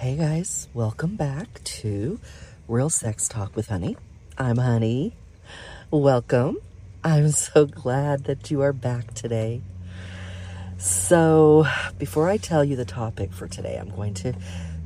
Hey 0.00 0.16
guys, 0.16 0.66
welcome 0.72 1.16
back 1.16 1.62
to 1.62 2.18
Real 2.68 2.88
Sex 2.88 3.28
Talk 3.28 3.54
with 3.54 3.68
Hunny. 3.68 3.98
I'm 4.38 4.56
Hunny. 4.56 5.12
Welcome. 5.90 6.56
I'm 7.04 7.32
so 7.32 7.66
glad 7.66 8.24
that 8.24 8.50
you 8.50 8.62
are 8.62 8.72
back 8.72 9.12
today. 9.12 9.60
So, 10.78 11.66
before 11.98 12.30
I 12.30 12.38
tell 12.38 12.64
you 12.64 12.76
the 12.76 12.86
topic 12.86 13.30
for 13.30 13.46
today, 13.46 13.76
I'm 13.76 13.94
going 13.94 14.14
to 14.14 14.32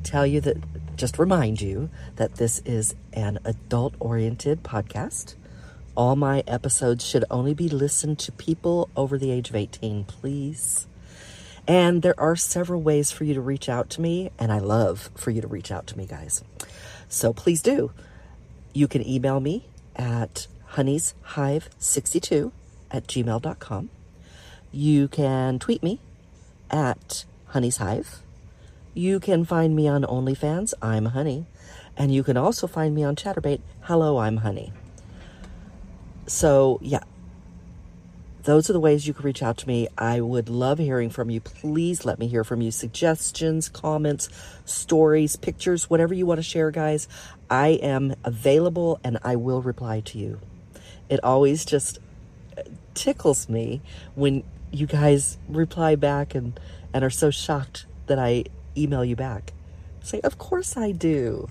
tell 0.03 0.27
you 0.27 0.41
that, 0.41 0.57
just 0.96 1.17
remind 1.17 1.61
you 1.61 1.91
that 2.17 2.35
this 2.35 2.59
is 2.65 2.96
an 3.12 3.39
adult 3.45 3.95
oriented 4.01 4.65
podcast. 4.65 5.37
All 5.96 6.17
my 6.17 6.43
episodes 6.49 7.07
should 7.07 7.25
only 7.31 7.55
be 7.55 7.69
listened 7.69 8.19
to 8.19 8.33
people 8.33 8.91
over 8.96 9.17
the 9.17 9.31
age 9.31 9.51
of 9.51 9.55
18, 9.55 10.07
please. 10.07 10.89
And 11.67 12.03
there 12.03 12.19
are 12.19 12.37
several 12.37 12.83
ways 12.83 13.11
for 13.11 13.25
you 13.25 13.35
to 13.35 13.41
reach 13.41 13.69
out 13.69 13.89
to 13.91 14.01
me, 14.01 14.30
and 14.39 14.53
I 14.53 14.59
love 14.59 15.11
for 15.15 15.30
you 15.30 15.41
to 15.41 15.48
reach 15.48 15.71
out 15.73 15.87
to 15.88 15.98
me, 15.98 16.07
guys. 16.07 16.45
So 17.09 17.33
please 17.33 17.62
do. 17.62 17.91
You 18.73 18.87
can 18.88 19.07
email 19.07 19.41
me 19.41 19.66
at 19.97 20.47
hunnyshive62 20.73 22.52
at 22.91 23.07
gmail.com. 23.07 23.91
You 24.73 25.09
can 25.09 25.59
tweet 25.59 25.83
me 25.83 26.01
at 26.71 27.24
hunnyshive. 27.52 28.19
You 28.93 29.21
can 29.21 29.45
find 29.45 29.74
me 29.74 29.88
on 29.88 30.02
OnlyFans, 30.02 30.74
I'm 30.83 31.07
Hunny. 31.07 31.46
And 31.96 32.12
you 32.12 32.23
can 32.23 32.37
also 32.37 32.66
find 32.66 32.95
me 32.95 33.05
on 33.05 33.16
Chaturbate, 33.16 33.60
Hello, 33.83 34.19
I'm 34.19 34.38
Hunny. 34.38 34.73
So, 36.27 36.79
yeah, 36.83 37.05
those 38.45 38.69
are 38.69 38.75
the 38.75 38.80
ways 38.80 39.07
you 39.07 39.15
can 39.15 39.25
reach 39.25 39.43
out 39.43 39.57
to 39.59 39.69
me. 39.69 39.89
I 39.97 40.21
would 40.21 40.48
love 40.48 40.79
hearing 40.79 41.11
from 41.11 41.30
you. 41.30 41.41
Please 41.41 42.05
let 42.05 42.19
me 42.19 42.29
hear 42.29 42.45
from 42.45 42.61
you. 42.61 42.71
Suggestions, 42.71 43.69
comments, 43.69 44.29
stories, 44.65 45.37
pictures, 45.37 45.89
whatever 45.89 46.12
you 46.15 46.27
want 46.27 46.39
to 46.39 46.43
share, 46.43 46.71
guys. 46.71 47.09
I 47.49 47.68
am 47.68 48.15
available 48.23 49.01
and 49.02 49.18
I 49.23 49.37
will 49.37 49.63
reply 49.63 50.01
to 50.01 50.18
you. 50.18 50.41
It 51.09 51.21
always 51.24 51.65
just 51.65 51.99
uh, 52.57 52.63
tickles 52.93 53.49
me 53.49 53.80
when 54.15 54.45
you 54.71 54.87
guys 54.87 55.38
reply 55.49 55.95
back 55.96 56.35
and, 56.35 56.59
and 56.93 57.02
are 57.02 57.11
so 57.11 57.30
shocked 57.30 57.87
that 58.07 58.18
I 58.18 58.45
email 58.77 59.05
you 59.05 59.16
back. 59.16 59.52
Say, 60.02 60.21
of 60.21 60.37
course 60.37 60.77
I 60.77 60.93
do. 60.93 61.49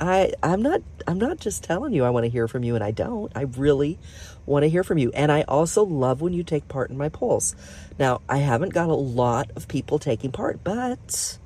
I 0.00 0.32
I'm 0.42 0.62
not 0.62 0.80
I'm 1.06 1.18
not 1.18 1.38
just 1.38 1.62
telling 1.62 1.92
you 1.92 2.04
I 2.04 2.10
want 2.10 2.24
to 2.24 2.30
hear 2.30 2.48
from 2.48 2.64
you 2.64 2.74
and 2.74 2.82
I 2.82 2.90
don't. 2.90 3.30
I 3.36 3.42
really 3.42 3.98
want 4.46 4.64
to 4.64 4.68
hear 4.68 4.82
from 4.82 4.98
you. 4.98 5.12
And 5.12 5.30
I 5.30 5.42
also 5.42 5.84
love 5.84 6.20
when 6.20 6.32
you 6.32 6.42
take 6.42 6.66
part 6.68 6.90
in 6.90 6.96
my 6.96 7.08
polls. 7.10 7.54
Now, 7.98 8.22
I 8.28 8.38
haven't 8.38 8.72
got 8.72 8.88
a 8.88 8.94
lot 8.94 9.50
of 9.54 9.68
people 9.68 9.98
taking 9.98 10.32
part, 10.32 10.64
but 10.64 11.38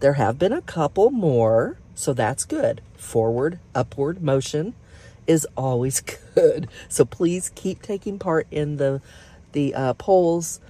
there 0.00 0.14
have 0.14 0.38
been 0.38 0.52
a 0.52 0.62
couple 0.62 1.10
more, 1.10 1.78
so 1.94 2.12
that's 2.12 2.44
good. 2.44 2.80
Forward, 2.96 3.60
upward 3.74 4.20
motion 4.20 4.74
is 5.26 5.46
always 5.56 6.00
good. 6.34 6.68
So 6.88 7.04
please 7.04 7.52
keep 7.54 7.82
taking 7.82 8.18
part 8.18 8.46
in 8.50 8.76
the 8.76 9.00
the 9.52 9.74
uh, 9.74 9.94
polls. 9.94 10.60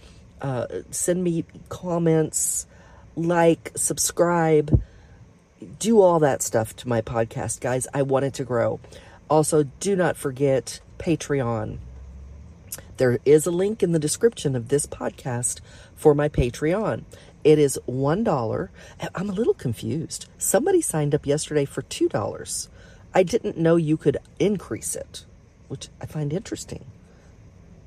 Uh, 0.40 0.66
send 0.90 1.22
me 1.22 1.44
comments, 1.68 2.66
like, 3.14 3.72
subscribe 3.76 4.80
do 5.78 6.00
all 6.00 6.18
that 6.20 6.42
stuff 6.42 6.74
to 6.76 6.88
my 6.88 7.00
podcast, 7.00 7.60
guys. 7.60 7.86
I 7.92 8.02
want 8.02 8.24
it 8.24 8.34
to 8.34 8.44
grow. 8.44 8.80
Also, 9.28 9.64
do 9.78 9.94
not 9.94 10.16
forget 10.16 10.80
Patreon. 10.98 11.78
There 12.96 13.18
is 13.24 13.46
a 13.46 13.50
link 13.50 13.82
in 13.82 13.92
the 13.92 13.98
description 13.98 14.54
of 14.54 14.68
this 14.68 14.86
podcast 14.86 15.60
for 15.94 16.14
my 16.14 16.28
Patreon. 16.28 17.04
It 17.42 17.58
is 17.58 17.78
$1. 17.88 18.68
I'm 19.14 19.30
a 19.30 19.32
little 19.32 19.54
confused. 19.54 20.26
Somebody 20.36 20.82
signed 20.82 21.14
up 21.14 21.26
yesterday 21.26 21.64
for 21.64 21.82
$2. 21.82 22.68
I 23.14 23.22
didn't 23.22 23.56
know 23.56 23.76
you 23.76 23.96
could 23.96 24.18
increase 24.38 24.94
it, 24.94 25.24
which 25.68 25.88
I 26.00 26.06
find 26.06 26.32
interesting. 26.32 26.84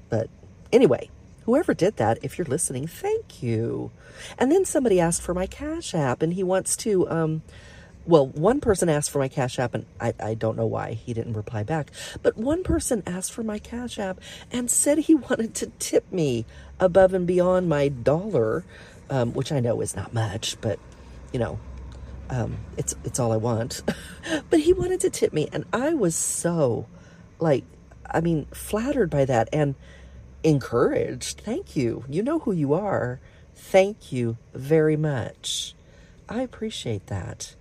But 0.10 0.30
anyway, 0.72 1.10
whoever 1.46 1.74
did 1.74 1.98
that, 1.98 2.20
if 2.22 2.38
you're 2.38 2.46
listening, 2.46 2.88
thank 2.88 3.44
you. 3.44 3.92
And 4.38 4.52
then 4.52 4.66
somebody 4.66 5.00
asked 5.00 5.22
for 5.22 5.34
my 5.34 5.46
Cash 5.46 5.94
App, 5.94 6.22
and 6.22 6.34
he 6.34 6.44
wants 6.44 6.76
to. 6.78 7.10
Um, 7.10 7.42
well, 8.06 8.28
one 8.28 8.60
person 8.60 8.90
asked 8.90 9.12
for 9.12 9.20
my 9.20 9.30
Cash 9.30 9.60
App, 9.60 9.74
and 9.74 9.86
I, 10.00 10.14
I 10.20 10.34
don't 10.34 10.58
know 10.58 10.66
why 10.66 10.94
he 10.94 11.14
didn't 11.14 11.34
reply 11.34 11.64
back. 11.64 11.90
But 12.22 12.38
one 12.38 12.64
person 12.64 13.02
asked 13.06 13.32
for 13.32 13.44
my 13.44 13.60
Cash 13.60 13.98
App 13.98 14.20
and 14.52 14.70
said 14.70 14.98
he 14.98 15.16
wanted 15.30 15.56
to 15.56 15.68
tip 15.80 16.12
me 16.12 16.46
above 16.80 17.14
and 17.14 17.26
beyond 17.26 17.70
my 17.70 17.88
dollar, 17.88 18.66
um, 19.10 19.34
which 19.34 19.52
I 19.52 19.62
know 19.62 19.80
is 19.82 19.96
not 19.96 20.14
much, 20.14 20.60
but 20.60 20.80
you 21.32 21.40
know, 21.40 21.60
um, 22.30 22.58
it's 22.78 22.96
it's 23.04 23.20
all 23.20 23.32
I 23.32 23.38
want. 23.38 23.82
but 24.50 24.60
he 24.60 24.74
wanted 24.74 25.00
to 25.02 25.10
tip 25.10 25.32
me, 25.34 25.48
and 25.54 25.66
I 25.72 25.94
was 25.94 26.16
so, 26.16 26.88
like, 27.40 27.64
I 28.10 28.22
mean, 28.22 28.46
flattered 28.54 29.10
by 29.10 29.26
that 29.26 29.50
and 29.54 29.76
encouraged. 30.44 31.42
Thank 31.42 31.76
you. 31.76 32.06
You 32.10 32.24
know 32.24 32.40
who 32.40 32.52
you 32.52 32.74
are. 32.74 33.20
Thank 33.56 34.12
you 34.12 34.38
very 34.54 34.98
much. 34.98 35.74
I 36.28 36.42
appreciate 36.42 37.08
that. 37.08 37.56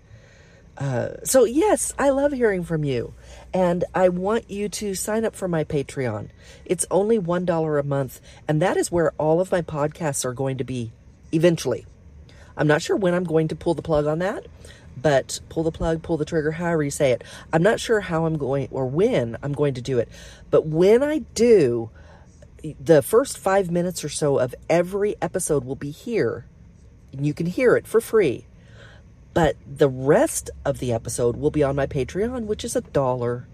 Uh, 0.78 1.16
so, 1.24 1.44
yes, 1.44 1.92
I 1.98 2.10
love 2.10 2.32
hearing 2.32 2.64
from 2.64 2.82
you. 2.82 3.14
And 3.52 3.84
I 3.94 4.08
want 4.08 4.50
you 4.50 4.68
to 4.70 4.94
sign 4.94 5.24
up 5.24 5.36
for 5.36 5.46
my 5.46 5.64
Patreon. 5.64 6.30
It's 6.64 6.86
only 6.90 7.18
$1 7.18 7.80
a 7.80 7.82
month. 7.82 8.20
And 8.48 8.62
that 8.62 8.76
is 8.76 8.90
where 8.90 9.12
all 9.18 9.40
of 9.40 9.52
my 9.52 9.62
podcasts 9.62 10.24
are 10.24 10.32
going 10.32 10.58
to 10.58 10.64
be 10.64 10.92
eventually. 11.30 11.86
I'm 12.56 12.66
not 12.66 12.82
sure 12.82 12.96
when 12.96 13.14
I'm 13.14 13.24
going 13.24 13.48
to 13.48 13.56
pull 13.56 13.74
the 13.74 13.82
plug 13.82 14.06
on 14.06 14.18
that, 14.20 14.46
but 15.00 15.40
pull 15.48 15.62
the 15.62 15.72
plug, 15.72 16.02
pull 16.02 16.16
the 16.16 16.24
trigger, 16.24 16.52
however 16.52 16.82
you 16.82 16.90
say 16.90 17.12
it. 17.12 17.22
I'm 17.52 17.62
not 17.62 17.80
sure 17.80 18.00
how 18.00 18.26
I'm 18.26 18.38
going 18.38 18.68
or 18.70 18.86
when 18.86 19.36
I'm 19.42 19.52
going 19.52 19.74
to 19.74 19.82
do 19.82 19.98
it. 19.98 20.08
But 20.50 20.66
when 20.66 21.02
I 21.02 21.18
do, 21.34 21.90
the 22.80 23.02
first 23.02 23.38
five 23.38 23.70
minutes 23.70 24.04
or 24.04 24.08
so 24.08 24.38
of 24.38 24.54
every 24.68 25.16
episode 25.20 25.64
will 25.64 25.76
be 25.76 25.90
here. 25.90 26.46
And 27.12 27.26
you 27.26 27.34
can 27.34 27.46
hear 27.46 27.76
it 27.76 27.86
for 27.86 28.00
free. 28.00 28.46
But 29.34 29.56
the 29.66 29.88
rest 29.88 30.50
of 30.64 30.78
the 30.78 30.92
episode 30.92 31.36
will 31.36 31.50
be 31.50 31.62
on 31.62 31.76
my 31.76 31.86
Patreon, 31.86 32.46
which 32.46 32.64
is 32.64 32.76
a 32.76 32.80
dollar 32.80 33.48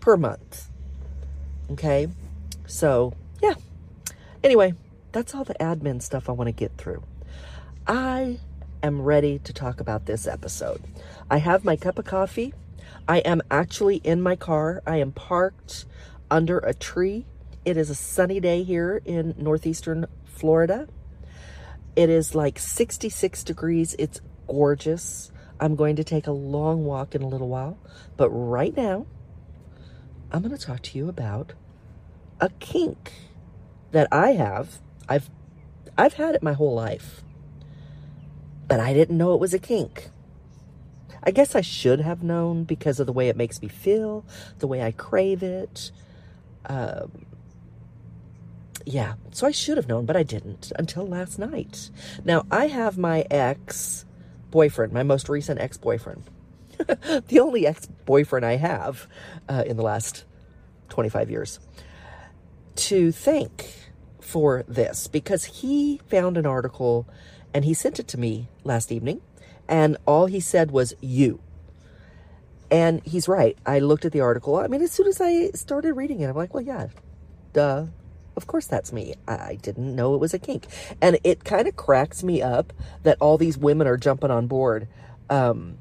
per 0.00 0.16
month. 0.16 0.68
Okay? 1.70 2.08
So, 2.66 3.14
yeah. 3.42 3.54
Anyway, 4.42 4.74
that's 5.12 5.34
all 5.34 5.44
the 5.44 5.54
admin 5.54 6.02
stuff 6.02 6.28
I 6.28 6.32
want 6.32 6.48
to 6.48 6.52
get 6.52 6.76
through. 6.76 7.02
I 7.86 8.40
am 8.82 9.02
ready 9.02 9.38
to 9.40 9.52
talk 9.52 9.80
about 9.80 10.06
this 10.06 10.26
episode. 10.26 10.82
I 11.30 11.38
have 11.38 11.64
my 11.64 11.76
cup 11.76 11.98
of 11.98 12.04
coffee. 12.04 12.52
I 13.06 13.18
am 13.18 13.42
actually 13.50 13.96
in 13.96 14.20
my 14.20 14.36
car. 14.36 14.82
I 14.86 14.96
am 14.96 15.12
parked 15.12 15.86
under 16.30 16.58
a 16.58 16.74
tree 16.74 17.26
it 17.64 17.76
is 17.76 17.90
a 17.90 17.94
sunny 17.94 18.40
day 18.40 18.62
here 18.62 19.00
in 19.04 19.34
northeastern 19.38 20.06
Florida. 20.24 20.88
It 21.96 22.10
is 22.10 22.34
like 22.34 22.58
66 22.58 23.44
degrees. 23.44 23.94
It's 23.98 24.20
gorgeous. 24.46 25.32
I'm 25.60 25.76
going 25.76 25.96
to 25.96 26.04
take 26.04 26.26
a 26.26 26.32
long 26.32 26.84
walk 26.84 27.14
in 27.14 27.22
a 27.22 27.28
little 27.28 27.48
while. 27.48 27.78
But 28.16 28.30
right 28.30 28.76
now, 28.76 29.06
I'm 30.30 30.42
going 30.42 30.56
to 30.56 30.62
talk 30.62 30.82
to 30.82 30.98
you 30.98 31.08
about 31.08 31.52
a 32.40 32.50
kink 32.60 33.12
that 33.92 34.08
I 34.10 34.32
have. 34.32 34.80
I've 35.08 35.30
I've 35.96 36.14
had 36.14 36.34
it 36.34 36.42
my 36.42 36.52
whole 36.52 36.74
life. 36.74 37.22
But 38.66 38.80
I 38.80 38.92
didn't 38.92 39.16
know 39.16 39.34
it 39.34 39.40
was 39.40 39.54
a 39.54 39.58
kink. 39.58 40.10
I 41.22 41.30
guess 41.30 41.54
I 41.54 41.60
should 41.60 42.00
have 42.00 42.22
known 42.22 42.64
because 42.64 43.00
of 43.00 43.06
the 43.06 43.12
way 43.12 43.28
it 43.28 43.36
makes 43.36 43.62
me 43.62 43.68
feel, 43.68 44.26
the 44.58 44.66
way 44.66 44.82
I 44.82 44.90
crave 44.90 45.42
it. 45.42 45.92
Um, 46.66 47.26
yeah, 48.86 49.14
so 49.30 49.46
I 49.46 49.50
should 49.50 49.76
have 49.76 49.88
known, 49.88 50.06
but 50.06 50.16
I 50.16 50.22
didn't 50.22 50.72
until 50.76 51.06
last 51.06 51.38
night. 51.38 51.90
Now, 52.24 52.44
I 52.50 52.66
have 52.66 52.98
my 52.98 53.26
ex 53.30 54.04
boyfriend, 54.50 54.92
my 54.92 55.02
most 55.02 55.28
recent 55.28 55.60
ex 55.60 55.76
boyfriend, 55.76 56.24
the 57.28 57.40
only 57.40 57.66
ex 57.66 57.86
boyfriend 57.86 58.44
I 58.44 58.56
have 58.56 59.06
uh, 59.48 59.64
in 59.66 59.76
the 59.76 59.82
last 59.82 60.24
25 60.90 61.30
years, 61.30 61.60
to 62.76 63.10
thank 63.10 63.68
for 64.20 64.64
this 64.66 65.06
because 65.06 65.44
he 65.44 66.00
found 66.08 66.36
an 66.36 66.46
article 66.46 67.06
and 67.52 67.64
he 67.64 67.72
sent 67.72 67.98
it 67.98 68.08
to 68.08 68.18
me 68.18 68.48
last 68.64 68.90
evening, 68.90 69.20
and 69.68 69.96
all 70.06 70.26
he 70.26 70.40
said 70.40 70.72
was, 70.72 70.94
You. 71.00 71.40
And 72.70 73.00
he's 73.04 73.28
right. 73.28 73.56
I 73.64 73.78
looked 73.78 74.04
at 74.04 74.12
the 74.12 74.20
article. 74.20 74.56
I 74.56 74.66
mean, 74.66 74.82
as 74.82 74.90
soon 74.90 75.06
as 75.06 75.20
I 75.20 75.50
started 75.50 75.92
reading 75.94 76.20
it, 76.20 76.26
I'm 76.26 76.34
like, 76.34 76.52
well, 76.52 76.64
yeah, 76.64 76.88
duh. 77.52 77.86
Of 78.36 78.46
course 78.46 78.66
that's 78.66 78.92
me. 78.92 79.14
I 79.28 79.58
didn't 79.62 79.94
know 79.94 80.14
it 80.14 80.20
was 80.20 80.34
a 80.34 80.38
kink. 80.38 80.66
And 81.00 81.18
it 81.22 81.44
kind 81.44 81.68
of 81.68 81.76
cracks 81.76 82.22
me 82.24 82.42
up 82.42 82.72
that 83.02 83.16
all 83.20 83.38
these 83.38 83.56
women 83.56 83.86
are 83.86 83.96
jumping 83.96 84.30
on 84.30 84.46
board. 84.46 84.88
Um, 85.30 85.78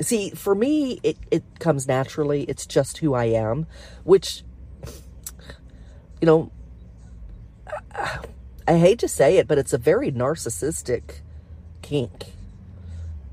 see, 0.00 0.30
for 0.30 0.54
me, 0.54 1.00
it, 1.02 1.18
it 1.30 1.44
comes 1.58 1.86
naturally. 1.86 2.44
It's 2.44 2.66
just 2.66 2.98
who 2.98 3.14
I 3.14 3.26
am, 3.26 3.66
which, 4.04 4.42
you 6.20 6.26
know, 6.26 6.50
I 8.66 8.78
hate 8.78 8.98
to 9.00 9.08
say 9.08 9.36
it, 9.36 9.46
but 9.46 9.58
it's 9.58 9.72
a 9.72 9.78
very 9.78 10.10
narcissistic 10.10 11.20
kink. 11.82 12.32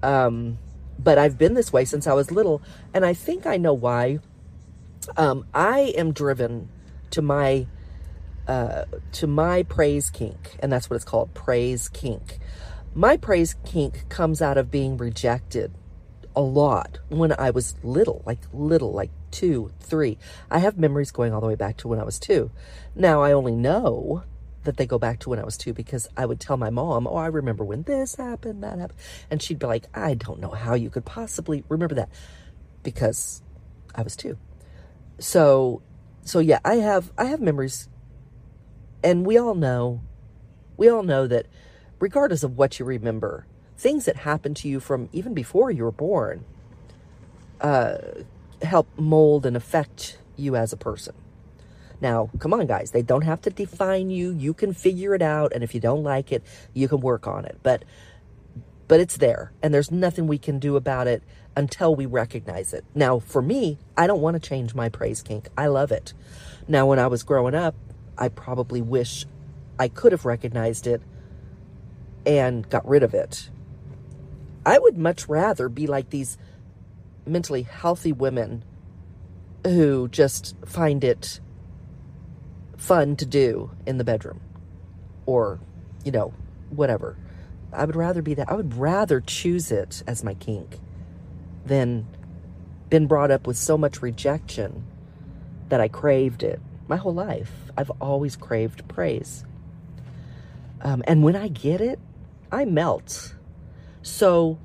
Um, 0.04 0.58
but 1.00 1.18
I've 1.18 1.38
been 1.38 1.54
this 1.54 1.72
way 1.72 1.86
since 1.86 2.06
I 2.06 2.14
was 2.14 2.32
little, 2.32 2.62
and 2.94 3.06
I 3.06 3.14
think 3.14 3.46
I 3.46 3.58
know 3.58 3.74
why. 3.74 4.20
Um, 5.18 5.46
I 5.54 5.94
am 5.98 6.12
driven 6.12 6.70
to 7.12 7.22
my 7.22 7.66
uh, 8.52 8.84
to 9.14 9.28
my 9.28 9.64
praise 9.64 10.10
kink, 10.10 10.58
and 10.60 10.70
that's 10.70 10.90
what 10.90 10.98
it's 10.98 11.06
called, 11.06 11.34
praise 11.34 11.88
kink. 11.88 12.38
My 12.94 13.16
praise 13.16 13.56
kink 13.64 14.10
comes 14.10 14.42
out 14.42 14.58
of 14.58 14.70
being 14.70 14.98
rejected 14.98 15.72
a 16.36 16.42
lot 16.42 17.00
when 17.08 17.32
I 17.32 17.52
was 17.52 17.76
little, 17.82 18.22
like 18.26 18.40
little, 18.52 18.92
like 18.92 19.10
two, 19.32 19.72
three. 19.80 20.18
I 20.50 20.60
have 20.60 20.78
memories 20.78 21.12
going 21.12 21.34
all 21.34 21.40
the 21.40 21.48
way 21.48 21.56
back 21.56 21.78
to 21.78 21.88
when 21.88 21.98
I 21.98 22.04
was 22.04 22.20
two. 22.20 22.52
Now 22.94 23.22
I 23.22 23.32
only 23.32 23.56
know 23.56 24.24
that 24.66 24.76
they 24.76 24.86
go 24.86 25.00
back 25.00 25.20
to 25.20 25.30
when 25.30 25.40
I 25.40 25.46
was 25.46 25.56
two 25.56 25.74
because 25.74 26.10
I 26.18 26.26
would 26.26 26.42
tell 26.42 26.58
my 26.58 26.70
mom, 26.70 27.08
oh, 27.08 27.16
I 27.16 27.28
remember 27.28 27.64
when 27.64 27.84
this 27.84 28.16
happened, 28.16 28.64
that 28.64 28.80
happened. 28.80 29.00
And 29.30 29.42
she'd 29.42 29.60
be 29.60 29.66
like, 29.66 29.86
I 29.94 30.14
don't 30.14 30.42
know 30.42 30.52
how 30.52 30.74
you 30.74 30.90
could 30.90 31.06
possibly 31.06 31.64
remember 31.70 31.96
that 31.96 32.10
because 32.84 33.42
I 33.96 34.02
was 34.02 34.18
two. 34.18 34.38
So, 35.20 35.82
so 36.26 36.40
yeah, 36.40 36.60
I 36.66 36.76
have, 36.76 37.14
I 37.18 37.26
have 37.26 37.40
memories 37.40 37.88
and 39.04 39.26
we 39.26 39.38
all 39.38 39.56
know, 39.56 40.02
we 40.78 40.90
all 40.90 41.04
know 41.04 41.28
that 41.28 41.48
regardless 42.00 42.44
of 42.44 42.58
what 42.58 42.80
you 42.80 42.86
remember, 42.86 43.46
things 43.78 44.06
that 44.06 44.18
happened 44.18 44.56
to 44.58 44.68
you 44.68 44.80
from 44.80 45.10
even 45.12 45.34
before 45.34 45.72
you 45.72 45.84
were 45.84 45.92
born 45.92 46.46
uh, 47.62 47.98
help 48.62 48.88
mold 48.98 49.46
and 49.46 49.56
affect 49.56 50.18
you 50.36 50.56
as 50.56 50.74
a 50.74 50.78
person. 50.78 51.16
Now, 52.00 52.32
come 52.40 52.54
on, 52.54 52.66
guys, 52.66 52.92
they 52.92 53.04
don't 53.04 53.24
have 53.24 53.42
to 53.42 53.52
define 53.52 54.10
you. 54.10 54.32
You 54.32 54.54
can 54.54 54.74
figure 54.74 55.14
it 55.14 55.22
out, 55.22 55.54
and 55.54 55.64
if 55.64 55.76
you 55.76 55.80
don't 55.80 56.04
like 56.04 56.32
it, 56.32 56.44
you 56.74 56.88
can 56.88 57.00
work 57.00 57.28
on 57.28 57.46
it. 57.46 57.60
But 57.62 57.84
but 58.88 59.00
it's 59.00 59.18
there, 59.18 59.54
and 59.62 59.74
there's 59.74 59.92
nothing 59.92 60.28
we 60.28 60.38
can 60.38 60.60
do 60.60 60.76
about 60.76 61.08
it 61.08 61.24
until 61.56 61.96
we 61.96 62.06
recognize 62.06 62.74
it. 62.74 62.84
Now, 62.94 63.20
for 63.20 63.42
me, 63.42 63.78
I 63.96 64.06
don't 64.08 64.20
want 64.20 64.42
to 64.42 64.50
change 64.50 64.74
my 64.74 64.90
praise 64.90 65.22
kink. 65.22 65.48
I 65.58 65.68
love 65.68 65.92
it. 65.92 66.14
Now, 66.68 66.88
when 66.88 67.00
I 67.00 67.08
was 67.08 67.24
growing 67.24 67.56
up, 67.56 67.76
I 68.18 68.30
probably 68.30 68.82
wish 68.82 69.26
I 69.80 69.88
could 69.88 70.12
have 70.12 70.26
recognized 70.26 70.88
it 70.88 71.02
and 72.26 72.70
got 72.70 72.88
rid 72.88 73.04
of 73.04 73.14
it. 73.14 73.50
I 74.66 74.78
would 74.78 74.98
much 74.98 75.28
rather 75.28 75.70
be 75.70 75.88
like 75.88 76.10
these 76.10 76.38
mentally 77.26 77.64
healthy 77.64 78.12
women 78.12 78.64
who 79.64 80.08
just 80.08 80.56
find 80.66 81.04
it 81.04 81.40
fun 82.78 83.16
to 83.16 83.26
do 83.26 83.72
in 83.86 83.98
the 83.98 84.04
bedroom 84.04 84.40
or, 85.26 85.60
you 86.04 86.12
know, 86.12 86.34
whatever. 86.70 87.18
I 87.74 87.86
would 87.86 87.96
rather 87.96 88.22
be 88.22 88.34
that. 88.36 88.50
I 88.50 88.54
would 88.54 88.76
rather 88.76 89.22
choose 89.22 89.72
it 89.72 90.04
as 90.06 90.24
my 90.24 90.34
kink 90.34 90.80
than 91.66 92.08
been 92.90 93.08
brought 93.08 93.32
up 93.32 93.48
with 93.48 93.58
so 93.58 93.78
much 93.78 94.02
rejection 94.02 94.86
that 95.70 95.80
I 95.80 95.88
craved 95.88 96.44
it 96.44 96.60
my 96.92 96.98
whole 96.98 97.14
life. 97.14 97.72
I've 97.78 97.90
always 98.02 98.36
craved 98.36 98.86
praise. 98.90 99.46
Um, 100.82 101.02
and 101.08 101.24
when 101.24 101.38
I 101.38 101.48
get 101.48 101.80
it, 101.80 102.00
I 102.52 102.66
melt. 102.66 103.34
So 104.02 104.60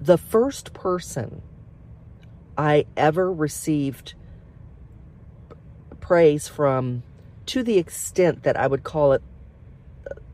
the 0.00 0.18
first 0.18 0.72
person 0.72 1.40
I 2.58 2.86
ever 2.96 3.32
received 3.32 4.14
praise 6.00 6.48
from 6.48 7.04
to 7.46 7.62
the 7.62 7.78
extent 7.78 8.42
that 8.42 8.56
I 8.56 8.66
would 8.66 8.82
call 8.82 9.12
it 9.12 9.22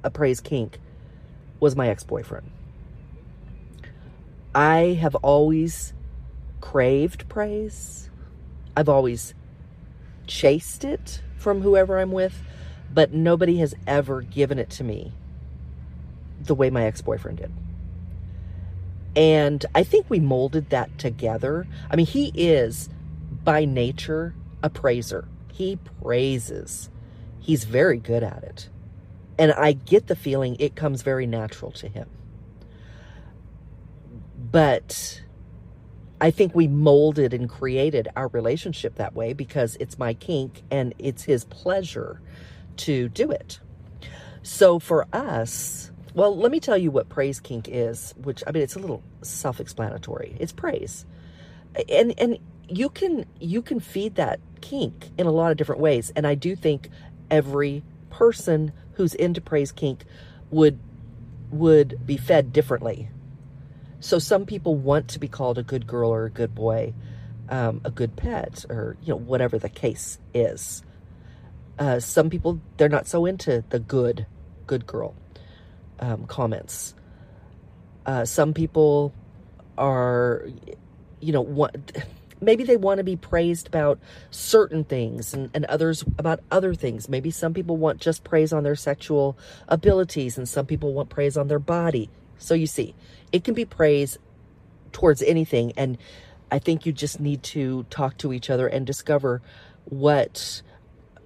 a 0.02 0.10
praise 0.10 0.40
kink 0.40 0.78
was 1.60 1.76
my 1.76 1.88
ex-boyfriend. 1.88 2.50
I 4.54 4.96
have 4.98 5.16
always 5.16 5.92
craved 6.62 7.28
praise. 7.28 8.08
I've 8.74 8.88
always 8.88 9.34
chased 10.28 10.84
it 10.84 11.20
from 11.36 11.62
whoever 11.62 11.98
I'm 11.98 12.12
with, 12.12 12.40
but 12.92 13.12
nobody 13.12 13.58
has 13.58 13.74
ever 13.86 14.22
given 14.22 14.58
it 14.58 14.70
to 14.70 14.84
me 14.84 15.12
the 16.40 16.54
way 16.54 16.70
my 16.70 16.84
ex-boyfriend 16.84 17.38
did. 17.38 17.52
And 19.16 19.66
I 19.74 19.82
think 19.82 20.06
we 20.08 20.20
molded 20.20 20.70
that 20.70 20.96
together. 20.98 21.66
I 21.90 21.96
mean, 21.96 22.06
he 22.06 22.30
is 22.34 22.88
by 23.42 23.64
nature 23.64 24.34
a 24.62 24.70
praiser. 24.70 25.26
He 25.52 25.76
praises. 26.00 26.88
He's 27.40 27.64
very 27.64 27.98
good 27.98 28.22
at 28.22 28.44
it. 28.44 28.68
And 29.38 29.52
I 29.52 29.72
get 29.72 30.06
the 30.06 30.16
feeling 30.16 30.56
it 30.58 30.76
comes 30.76 31.02
very 31.02 31.26
natural 31.26 31.72
to 31.72 31.88
him. 31.88 32.08
But 34.50 35.22
I 36.20 36.30
think 36.30 36.54
we 36.54 36.66
molded 36.66 37.32
and 37.32 37.48
created 37.48 38.08
our 38.16 38.28
relationship 38.28 38.96
that 38.96 39.14
way 39.14 39.32
because 39.32 39.76
it's 39.78 39.98
my 39.98 40.14
kink 40.14 40.62
and 40.70 40.94
it's 40.98 41.22
his 41.22 41.44
pleasure 41.44 42.20
to 42.78 43.08
do 43.08 43.30
it. 43.30 43.60
So 44.42 44.78
for 44.78 45.06
us, 45.12 45.90
well, 46.14 46.36
let 46.36 46.50
me 46.50 46.58
tell 46.58 46.76
you 46.76 46.90
what 46.90 47.08
praise 47.08 47.38
kink 47.38 47.68
is, 47.70 48.14
which 48.22 48.42
I 48.46 48.50
mean 48.50 48.62
it's 48.62 48.74
a 48.74 48.80
little 48.80 49.02
self-explanatory. 49.22 50.36
It's 50.40 50.52
praise. 50.52 51.06
And 51.88 52.14
and 52.18 52.38
you 52.68 52.88
can 52.88 53.26
you 53.38 53.62
can 53.62 53.78
feed 53.78 54.16
that 54.16 54.40
kink 54.60 55.10
in 55.16 55.26
a 55.26 55.30
lot 55.30 55.50
of 55.52 55.56
different 55.56 55.80
ways. 55.80 56.12
And 56.16 56.26
I 56.26 56.34
do 56.34 56.56
think 56.56 56.90
every 57.30 57.84
person 58.10 58.72
who's 58.94 59.14
into 59.14 59.40
praise 59.40 59.70
kink 59.70 60.04
would 60.50 60.78
would 61.50 62.04
be 62.04 62.16
fed 62.16 62.52
differently. 62.52 63.10
So 64.00 64.18
some 64.18 64.46
people 64.46 64.76
want 64.76 65.08
to 65.08 65.18
be 65.18 65.28
called 65.28 65.58
a 65.58 65.62
good 65.62 65.86
girl 65.86 66.10
or 66.10 66.26
a 66.26 66.30
good 66.30 66.54
boy, 66.54 66.94
um, 67.48 67.80
a 67.84 67.90
good 67.90 68.16
pet, 68.16 68.64
or 68.70 68.96
you 69.02 69.10
know 69.10 69.16
whatever 69.18 69.58
the 69.58 69.68
case 69.68 70.18
is. 70.34 70.82
Uh, 71.78 72.00
some 72.00 72.30
people 72.30 72.60
they're 72.76 72.88
not 72.88 73.06
so 73.06 73.26
into 73.26 73.64
the 73.70 73.78
good, 73.78 74.26
good 74.66 74.86
girl 74.86 75.14
um, 76.00 76.26
comments. 76.26 76.94
Uh, 78.06 78.24
some 78.24 78.54
people 78.54 79.14
are, 79.78 80.46
you 81.20 81.32
know, 81.32 81.40
what 81.42 81.76
maybe 82.40 82.64
they 82.64 82.76
want 82.76 82.98
to 82.98 83.04
be 83.04 83.16
praised 83.16 83.66
about 83.66 83.98
certain 84.30 84.84
things 84.84 85.34
and, 85.34 85.50
and 85.54 85.64
others 85.66 86.04
about 86.18 86.40
other 86.50 86.74
things. 86.74 87.08
Maybe 87.08 87.30
some 87.30 87.54
people 87.54 87.76
want 87.76 88.00
just 88.00 88.24
praise 88.24 88.52
on 88.52 88.64
their 88.64 88.76
sexual 88.76 89.38
abilities 89.68 90.38
and 90.38 90.48
some 90.48 90.66
people 90.66 90.94
want 90.94 91.10
praise 91.10 91.36
on 91.36 91.48
their 91.48 91.58
body. 91.58 92.10
So 92.38 92.54
you 92.54 92.66
see, 92.66 92.94
it 93.32 93.44
can 93.44 93.54
be 93.54 93.64
praise 93.64 94.18
towards 94.92 95.22
anything. 95.22 95.72
And 95.76 95.98
I 96.50 96.58
think 96.58 96.86
you 96.86 96.92
just 96.92 97.20
need 97.20 97.42
to 97.44 97.84
talk 97.90 98.16
to 98.18 98.32
each 98.32 98.50
other 98.50 98.66
and 98.66 98.86
discover 98.86 99.42
what 99.84 100.62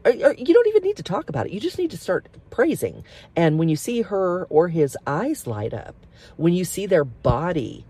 or, 0.05 0.11
or 0.11 0.35
you 0.35 0.55
don't 0.55 0.67
even 0.67 0.83
need 0.83 0.97
to 0.97 1.03
talk 1.03 1.29
about 1.29 1.47
it. 1.47 1.53
You 1.53 1.61
just 1.61 1.79
need 1.79 1.91
to 1.93 1.99
start 1.99 2.27
praising. 2.51 3.05
And 3.37 3.59
when 3.59 3.69
you 3.69 3.77
see 3.77 4.03
her 4.03 4.45
or 4.47 4.69
his 4.69 4.97
eyes 5.07 5.47
light 5.47 5.73
up, 5.75 5.95
when 6.37 6.53
you 6.55 6.65
see 6.65 6.87
their 6.87 7.05
body 7.05 7.85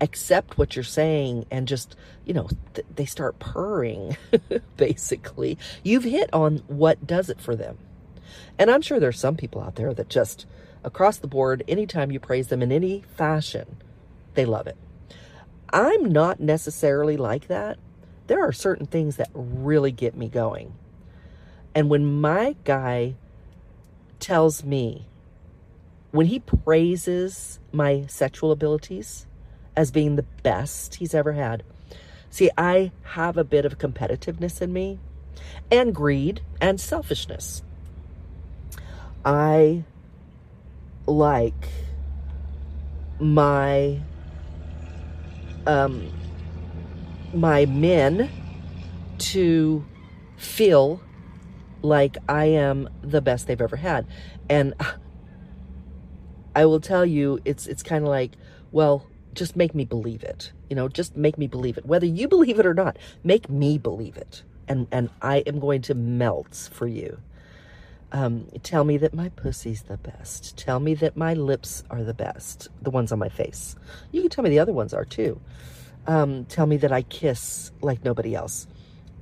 accept 0.00 0.58
what 0.58 0.76
you're 0.76 0.82
saying 0.82 1.46
and 1.50 1.66
just, 1.66 1.96
you 2.24 2.34
know, 2.34 2.48
th- 2.74 2.86
they 2.94 3.04
start 3.04 3.38
purring, 3.38 4.16
basically, 4.76 5.58
you've 5.82 6.04
hit 6.04 6.32
on 6.32 6.58
what 6.66 7.06
does 7.06 7.30
it 7.30 7.40
for 7.40 7.56
them. 7.56 7.78
And 8.58 8.70
I'm 8.70 8.82
sure 8.82 9.00
there's 9.00 9.18
some 9.18 9.36
people 9.36 9.62
out 9.62 9.76
there 9.76 9.94
that 9.94 10.08
just 10.08 10.46
across 10.84 11.16
the 11.16 11.26
board, 11.26 11.64
anytime 11.66 12.10
you 12.10 12.20
praise 12.20 12.48
them 12.48 12.62
in 12.62 12.70
any 12.70 13.02
fashion, 13.16 13.76
they 14.34 14.44
love 14.44 14.66
it. 14.66 14.76
I'm 15.72 16.04
not 16.04 16.38
necessarily 16.38 17.16
like 17.16 17.48
that. 17.48 17.78
There 18.26 18.40
are 18.40 18.52
certain 18.52 18.86
things 18.86 19.16
that 19.16 19.30
really 19.34 19.90
get 19.90 20.16
me 20.16 20.28
going. 20.28 20.74
And 21.74 21.90
when 21.90 22.20
my 22.20 22.54
guy 22.64 23.14
tells 24.20 24.62
me, 24.62 25.06
when 26.12 26.26
he 26.26 26.38
praises 26.38 27.58
my 27.72 28.06
sexual 28.06 28.52
abilities 28.52 29.26
as 29.76 29.90
being 29.90 30.14
the 30.14 30.26
best 30.44 30.96
he's 30.96 31.14
ever 31.14 31.32
had, 31.32 31.64
see, 32.30 32.50
I 32.56 32.92
have 33.02 33.36
a 33.36 33.42
bit 33.42 33.64
of 33.64 33.78
competitiveness 33.78 34.62
in 34.62 34.72
me 34.72 35.00
and 35.70 35.94
greed 35.94 36.40
and 36.60 36.80
selfishness. 36.80 37.62
I 39.24 39.84
like 41.06 41.68
my 43.20 44.00
um 45.66 46.10
my 47.32 47.66
men 47.66 48.30
to 49.18 49.84
feel 50.36 51.00
like 51.82 52.16
I 52.28 52.46
am 52.46 52.88
the 53.02 53.20
best 53.20 53.46
they've 53.46 53.60
ever 53.60 53.76
had. 53.76 54.06
And 54.48 54.74
I 56.56 56.66
will 56.66 56.80
tell 56.80 57.04
you, 57.04 57.40
it's 57.44 57.66
it's 57.66 57.82
kind 57.82 58.04
of 58.04 58.10
like, 58.10 58.32
well, 58.72 59.06
just 59.34 59.56
make 59.56 59.74
me 59.74 59.84
believe 59.84 60.22
it. 60.22 60.52
You 60.70 60.76
know, 60.76 60.88
just 60.88 61.16
make 61.16 61.36
me 61.36 61.46
believe 61.46 61.76
it. 61.78 61.86
Whether 61.86 62.06
you 62.06 62.28
believe 62.34 62.58
it 62.58 62.66
or 62.66 62.74
not, 62.74 62.98
make 63.22 63.48
me 63.48 63.78
believe 63.78 64.16
it. 64.16 64.42
And 64.66 64.86
and 64.90 65.10
I 65.20 65.38
am 65.38 65.58
going 65.60 65.82
to 65.82 65.94
melt 65.94 66.70
for 66.72 66.86
you. 66.86 67.18
Um, 68.14 68.46
tell 68.62 68.84
me 68.84 68.96
that 68.98 69.12
my 69.12 69.30
pussy's 69.30 69.82
the 69.82 69.96
best. 69.96 70.56
Tell 70.56 70.78
me 70.78 70.94
that 70.94 71.16
my 71.16 71.34
lips 71.34 71.82
are 71.90 72.04
the 72.04 72.14
best, 72.14 72.68
the 72.80 72.90
ones 72.90 73.10
on 73.10 73.18
my 73.18 73.28
face. 73.28 73.74
You 74.12 74.20
can 74.20 74.30
tell 74.30 74.44
me 74.44 74.50
the 74.50 74.60
other 74.60 74.72
ones 74.72 74.94
are 74.94 75.04
too. 75.04 75.40
Um, 76.06 76.44
tell 76.44 76.64
me 76.64 76.76
that 76.76 76.92
I 76.92 77.02
kiss 77.02 77.72
like 77.80 78.04
nobody 78.04 78.36
else. 78.36 78.68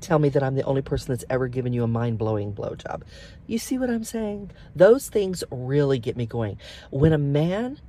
Tell 0.03 0.19
me 0.19 0.29
that 0.29 0.43
I'm 0.43 0.57
the 0.57 0.65
only 0.65 0.83
person 0.83 1.15
that's 1.15 1.25
ever 1.31 1.49
given 1.49 1.73
you 1.73 1.85
a 1.85 1.87
mind 1.87 2.19
blowing 2.19 2.53
blowjob. 2.53 3.05
You 3.47 3.57
see 3.57 3.79
what 3.79 3.89
I'm 3.89 4.05
saying? 4.05 4.51
Those 4.77 5.09
things 5.09 5.43
really 5.51 5.99
get 5.99 6.15
me 6.15 6.27
going. 6.27 6.59
When 6.91 7.15
a 7.15 7.19
man 7.19 7.81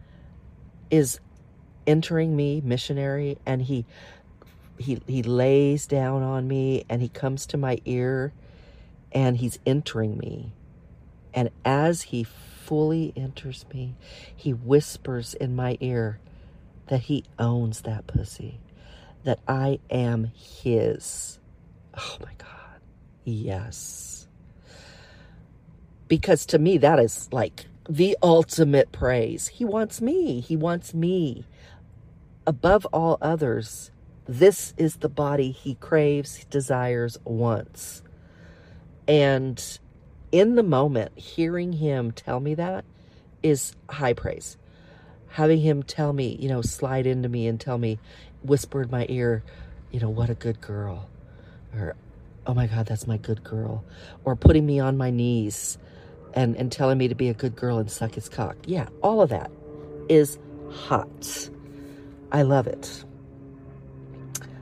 is 0.90 1.20
entering 1.86 2.34
me, 2.34 2.62
missionary, 2.64 3.38
and 3.46 3.62
he 3.62 3.86
he 4.78 5.02
he 5.06 5.22
lays 5.22 5.86
down 5.86 6.24
on 6.24 6.48
me 6.48 6.86
and 6.90 7.02
he 7.02 7.10
comes 7.10 7.46
to 7.48 7.58
my 7.58 7.82
ear 7.84 8.32
and 9.12 9.36
he's 9.36 9.60
entering 9.66 10.18
me 10.18 10.54
and 11.34 11.50
as 11.66 12.04
he 12.04 12.24
fully 12.24 13.14
enters 13.16 13.66
me, 13.74 13.96
he 14.36 14.54
whispers 14.54 15.34
in 15.34 15.56
my 15.56 15.78
ear 15.82 16.20
that 16.88 17.02
he 17.02 17.24
owns 17.40 17.82
that 17.82 18.08
pussy, 18.08 18.60
that 19.24 19.40
I 19.48 19.80
am 19.90 20.32
his. 20.36 21.40
Oh 21.98 22.18
my 22.22 22.34
God. 22.38 22.50
Yes. 23.24 24.28
Because 26.08 26.46
to 26.48 26.60
me, 26.60 26.78
that 26.80 27.00
is 27.00 27.30
like 27.32 27.68
the 27.90 28.18
ultimate 28.22 28.92
praise. 28.92 29.48
He 29.48 29.66
wants 29.66 30.02
me. 30.02 30.42
He 30.42 30.56
wants 30.56 30.94
me 30.94 31.46
above 32.46 32.86
all 32.88 33.18
others. 33.22 33.92
This 34.26 34.74
is 34.78 34.98
the 34.98 35.10
body 35.10 35.52
he 35.52 35.76
craves, 35.76 36.46
desires, 36.46 37.18
wants. 37.26 38.02
And 39.08 39.80
in 40.34 40.56
the 40.56 40.64
moment, 40.64 41.18
hearing 41.18 41.72
him 41.74 42.12
tell 42.12 42.40
me 42.40 42.56
that 42.56 42.84
is 43.44 43.76
high 43.88 44.14
praise. 44.14 44.58
Having 45.30 45.62
him 45.62 45.84
tell 45.84 46.12
me, 46.12 46.36
you 46.40 46.50
know, 46.50 46.64
slide 46.64 47.06
into 47.06 47.30
me 47.30 47.48
and 47.48 47.62
tell 47.62 47.78
me, 47.78 48.00
whisper 48.42 48.82
in 48.82 48.90
my 48.90 49.06
ear, 49.10 49.44
you 49.92 50.00
know, 50.00 50.10
what 50.10 50.32
a 50.32 50.34
good 50.34 50.60
girl. 50.60 51.08
Or, 51.76 51.96
oh 52.48 52.56
my 52.56 52.66
God, 52.66 52.88
that's 52.88 53.06
my 53.06 53.18
good 53.18 53.44
girl. 53.44 53.84
Or 54.26 54.36
putting 54.36 54.66
me 54.66 54.80
on 54.80 54.98
my 54.98 55.12
knees 55.12 55.78
and, 56.34 56.58
and 56.58 56.72
telling 56.72 56.98
me 56.98 57.08
to 57.10 57.16
be 57.16 57.30
a 57.30 57.34
good 57.36 57.56
girl 57.56 57.78
and 57.78 57.90
suck 57.90 58.16
his 58.16 58.28
cock. 58.28 58.58
Yeah, 58.66 58.88
all 59.04 59.22
of 59.22 59.30
that 59.30 59.52
is 60.10 60.40
hot. 60.72 61.50
I 62.32 62.42
love 62.42 62.66
it. 62.66 63.06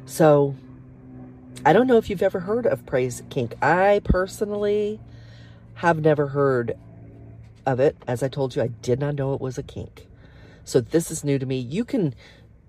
So, 0.06 0.54
I 1.66 1.72
don't 1.72 1.88
know 1.88 1.96
if 1.96 2.10
you've 2.10 2.24
ever 2.24 2.42
heard 2.42 2.66
of 2.66 2.86
praise 2.86 3.24
kink. 3.30 3.56
I 3.63 4.01
personally 4.04 5.00
have 5.82 6.00
never 6.00 6.28
heard 6.28 6.78
of 7.66 7.80
it. 7.80 7.98
As 8.08 8.22
I 8.22 8.28
told 8.28 8.56
you, 8.56 8.62
I 8.62 8.68
did 8.68 9.00
not 9.00 9.16
know 9.16 9.34
it 9.34 9.42
was 9.42 9.58
a 9.58 9.64
kink. 9.64 10.08
So 10.64 10.80
this 10.80 11.10
is 11.10 11.24
new 11.24 11.40
to 11.40 11.46
me. 11.48 11.58
You 11.58 11.84
can 11.84 12.14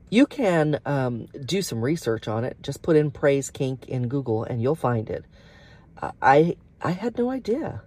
you 0.09 0.25
can 0.27 0.81
um, 0.87 1.27
do 1.45 1.61
some 1.61 1.83
research 1.83 2.27
on 2.27 2.43
it. 2.45 2.57
Just 2.63 2.81
put 2.81 2.97
in 2.97 3.11
praise 3.11 3.51
kink 3.51 3.87
in 3.87 4.09
Google 4.09 4.45
and 4.45 4.63
you'll 4.63 4.75
find 4.75 5.11
it. 5.11 5.27
I 6.23 6.57
I 6.81 6.93
had 6.93 7.19
no 7.19 7.31
idea. 7.31 7.83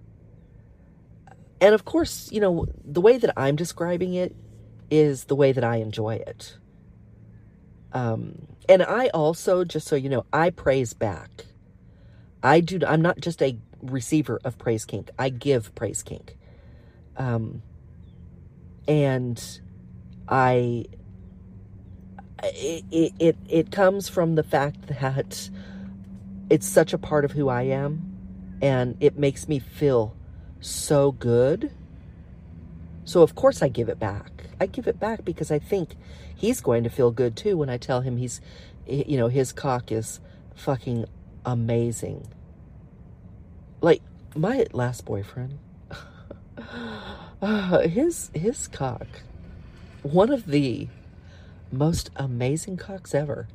And 1.60 1.74
of 1.74 1.86
course, 1.86 2.30
you 2.32 2.40
know, 2.40 2.68
the 2.84 3.02
way 3.02 3.18
that 3.18 3.34
I'm 3.36 3.56
describing 3.56 4.14
it 4.14 4.36
is 4.92 5.24
the 5.24 5.36
way 5.36 5.52
that 5.52 5.64
I 5.64 5.78
enjoy 5.78 6.16
it. 6.16 6.56
Um, 7.94 8.48
and 8.70 8.84
I 8.84 9.08
also, 9.08 9.64
just 9.64 9.88
so 9.88 9.96
you 9.96 10.10
know, 10.10 10.26
I 10.32 10.52
praise 10.52 10.94
back. 10.94 11.46
I 12.44 12.60
do. 12.60 12.80
I'm 12.86 13.02
not 13.02 13.20
just 13.20 13.42
a 13.42 13.58
receiver 13.92 14.40
of 14.44 14.58
praise 14.58 14.86
kink. 14.86 15.10
I 15.18 15.30
give 15.30 15.74
praise 15.76 16.04
kink. 16.04 16.38
Um, 17.18 17.62
and 18.88 19.42
I, 20.28 20.86
it, 22.44 23.14
it, 23.20 23.38
it 23.50 23.72
comes 23.72 24.10
from 24.10 24.36
the 24.36 24.44
fact 24.44 24.88
that 24.88 25.50
it's 26.50 26.68
such 26.68 26.94
a 26.94 26.98
part 26.98 27.26
of 27.26 27.32
who 27.32 27.50
I 27.50 27.64
am 27.64 28.58
and 28.62 28.98
it 29.00 29.18
makes 29.18 29.48
me 29.48 29.60
feel 29.60 30.16
so 30.60 31.12
good. 31.12 31.72
So 33.04 33.22
of 33.22 33.36
course 33.36 33.62
I 33.62 33.68
give 33.68 33.90
it 33.90 34.00
back. 34.00 34.32
I 34.60 34.66
give 34.66 34.88
it 34.88 35.00
back 35.00 35.26
because 35.26 35.52
I 35.52 35.60
think 35.60 35.96
he's 36.36 36.62
going 36.62 36.84
to 36.84 36.90
feel 36.90 37.12
good 37.12 37.36
too 37.36 37.58
when 37.58 37.70
I 37.70 37.78
tell 37.78 38.02
him 38.02 38.18
he's, 38.18 38.42
you 38.88 39.18
know, 39.18 39.28
his 39.28 39.52
cock 39.52 39.92
is 39.92 40.20
fucking 40.56 41.06
amazing. 41.46 42.28
Like 43.86 44.02
my 44.36 44.66
last 44.74 45.06
boyfriend, 45.06 45.60
uh, 47.40 47.82
his 47.82 48.32
his 48.34 48.68
cock, 48.68 49.06
one 50.02 50.32
of 50.32 50.48
the 50.48 50.88
most 51.72 52.10
amazing 52.16 52.78
cocks 52.78 53.14
ever. 53.14 53.48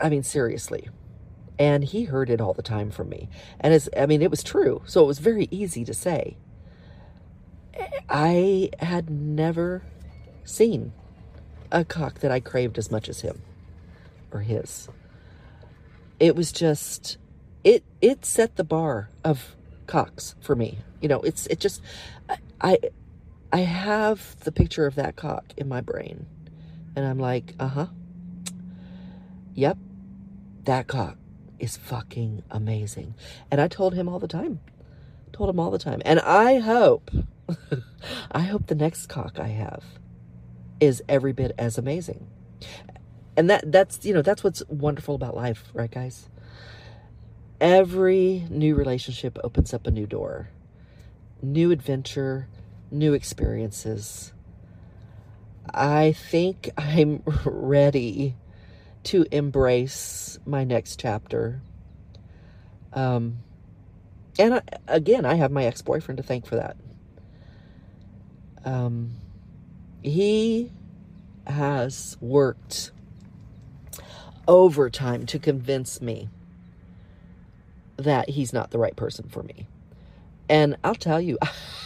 I 0.00 0.08
mean, 0.08 0.22
seriously. 0.22 0.88
And 1.58 1.84
he 1.84 2.04
heard 2.04 2.30
it 2.30 2.40
all 2.40 2.54
the 2.54 2.62
time 2.62 2.90
from 2.90 3.10
me. 3.10 3.28
And 3.60 3.74
it's, 3.74 3.90
I 3.94 4.06
mean, 4.06 4.22
it 4.22 4.30
was 4.30 4.42
true. 4.42 4.80
So 4.86 5.04
it 5.04 5.06
was 5.06 5.18
very 5.18 5.48
easy 5.50 5.84
to 5.84 5.92
say. 5.92 6.38
I 8.08 8.70
had 8.78 9.10
never 9.10 9.82
seen 10.44 10.94
a 11.70 11.84
cock 11.84 12.20
that 12.20 12.32
I 12.32 12.40
craved 12.40 12.78
as 12.78 12.90
much 12.90 13.10
as 13.10 13.20
him 13.20 13.42
or 14.32 14.40
his. 14.40 14.88
It 16.18 16.34
was 16.34 16.52
just 16.52 17.18
it 17.64 17.84
it 18.00 18.24
set 18.24 18.56
the 18.56 18.64
bar 18.64 19.08
of 19.24 19.56
cocks 19.86 20.34
for 20.40 20.54
me. 20.54 20.78
You 21.00 21.08
know, 21.08 21.20
it's 21.20 21.46
it 21.46 21.60
just 21.60 21.82
I 22.60 22.78
I 23.52 23.58
have 23.58 24.36
the 24.40 24.52
picture 24.52 24.86
of 24.86 24.94
that 24.94 25.16
cock 25.16 25.52
in 25.56 25.68
my 25.68 25.80
brain. 25.80 26.26
And 26.96 27.04
I'm 27.04 27.18
like, 27.18 27.54
uh-huh. 27.58 27.86
Yep. 29.54 29.78
That 30.64 30.86
cock 30.86 31.18
is 31.58 31.76
fucking 31.76 32.42
amazing. 32.50 33.14
And 33.50 33.60
I 33.60 33.68
told 33.68 33.94
him 33.94 34.08
all 34.08 34.18
the 34.18 34.28
time. 34.28 34.60
Told 35.32 35.50
him 35.50 35.60
all 35.60 35.70
the 35.70 35.78
time. 35.78 36.00
And 36.04 36.20
I 36.20 36.58
hope 36.58 37.10
I 38.32 38.40
hope 38.40 38.66
the 38.66 38.74
next 38.74 39.06
cock 39.06 39.38
I 39.38 39.48
have 39.48 39.84
is 40.80 41.02
every 41.08 41.32
bit 41.32 41.52
as 41.58 41.78
amazing. 41.78 42.26
And 43.36 43.50
that 43.50 43.70
that's 43.70 44.04
you 44.04 44.14
know, 44.14 44.22
that's 44.22 44.42
what's 44.42 44.62
wonderful 44.68 45.14
about 45.14 45.36
life, 45.36 45.64
right 45.74 45.90
guys? 45.90 46.28
Every 47.62 48.44
new 48.50 48.74
relationship 48.74 49.38
opens 49.44 49.72
up 49.72 49.86
a 49.86 49.92
new 49.92 50.04
door, 50.04 50.48
new 51.40 51.70
adventure, 51.70 52.48
new 52.90 53.12
experiences. 53.12 54.32
I 55.72 56.10
think 56.10 56.70
I'm 56.76 57.22
ready 57.44 58.34
to 59.04 59.26
embrace 59.30 60.40
my 60.44 60.64
next 60.64 60.98
chapter. 60.98 61.62
Um, 62.92 63.38
and 64.40 64.54
I, 64.54 64.62
again, 64.88 65.24
I 65.24 65.34
have 65.34 65.52
my 65.52 65.64
ex 65.64 65.82
boyfriend 65.82 66.16
to 66.16 66.24
thank 66.24 66.46
for 66.46 66.56
that. 66.56 66.76
Um, 68.64 69.12
he 70.02 70.72
has 71.46 72.16
worked 72.20 72.90
overtime 74.48 75.26
to 75.26 75.38
convince 75.38 76.00
me 76.02 76.28
that 77.96 78.30
he's 78.30 78.52
not 78.52 78.70
the 78.70 78.78
right 78.78 78.96
person 78.96 79.28
for 79.28 79.42
me. 79.42 79.66
And 80.48 80.76
I'll 80.84 80.94
tell 80.94 81.20
you, 81.20 81.38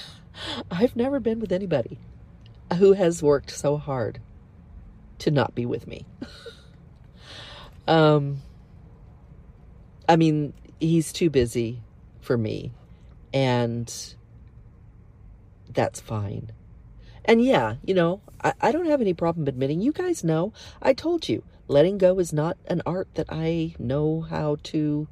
I've 0.71 0.97
never 0.97 1.21
been 1.21 1.41
with 1.41 1.53
anybody 1.53 1.99
who 2.79 2.93
has 2.95 3.23
worked 3.23 3.51
so 3.51 3.77
hard 3.77 4.21
to 5.19 5.31
not 5.31 5.55
be 5.55 5.67
with 5.67 5.87
me. 5.87 6.05
um, 7.89 8.43
I 10.09 10.17
mean, 10.17 10.53
he's 10.81 11.13
too 11.13 11.31
busy 11.31 11.83
for 12.21 12.37
me, 12.37 12.73
and 13.33 13.93
that's 15.73 16.01
fine. 16.01 16.51
And 17.25 17.45
yeah, 17.45 17.77
you 17.85 17.95
know, 17.95 18.21
I, 18.43 18.53
I 18.61 18.73
don't 18.73 18.87
have 18.87 19.01
any 19.01 19.15
problem 19.15 19.49
admitting, 19.49 19.81
you 19.81 19.93
guys 19.93 20.23
know, 20.23 20.53
I 20.81 20.93
told 20.93 21.29
you, 21.29 21.43
letting 21.69 21.99
go 21.99 22.19
is 22.19 22.33
not 22.33 22.57
an 22.67 22.83
art 22.87 23.09
that 23.15 23.27
I 23.29 23.75
know 23.79 24.21
how 24.21 24.59
to 24.65 25.09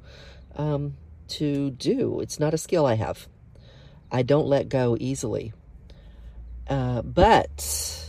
um, 0.55 0.95
to 1.27 1.71
do. 1.71 2.19
It's 2.19 2.39
not 2.39 2.53
a 2.53 2.57
skill 2.57 2.85
I 2.85 2.95
have. 2.95 3.27
I 4.11 4.21
don't 4.21 4.47
let 4.47 4.69
go 4.69 4.95
easily. 4.99 5.53
Uh, 6.67 7.01
but 7.01 8.05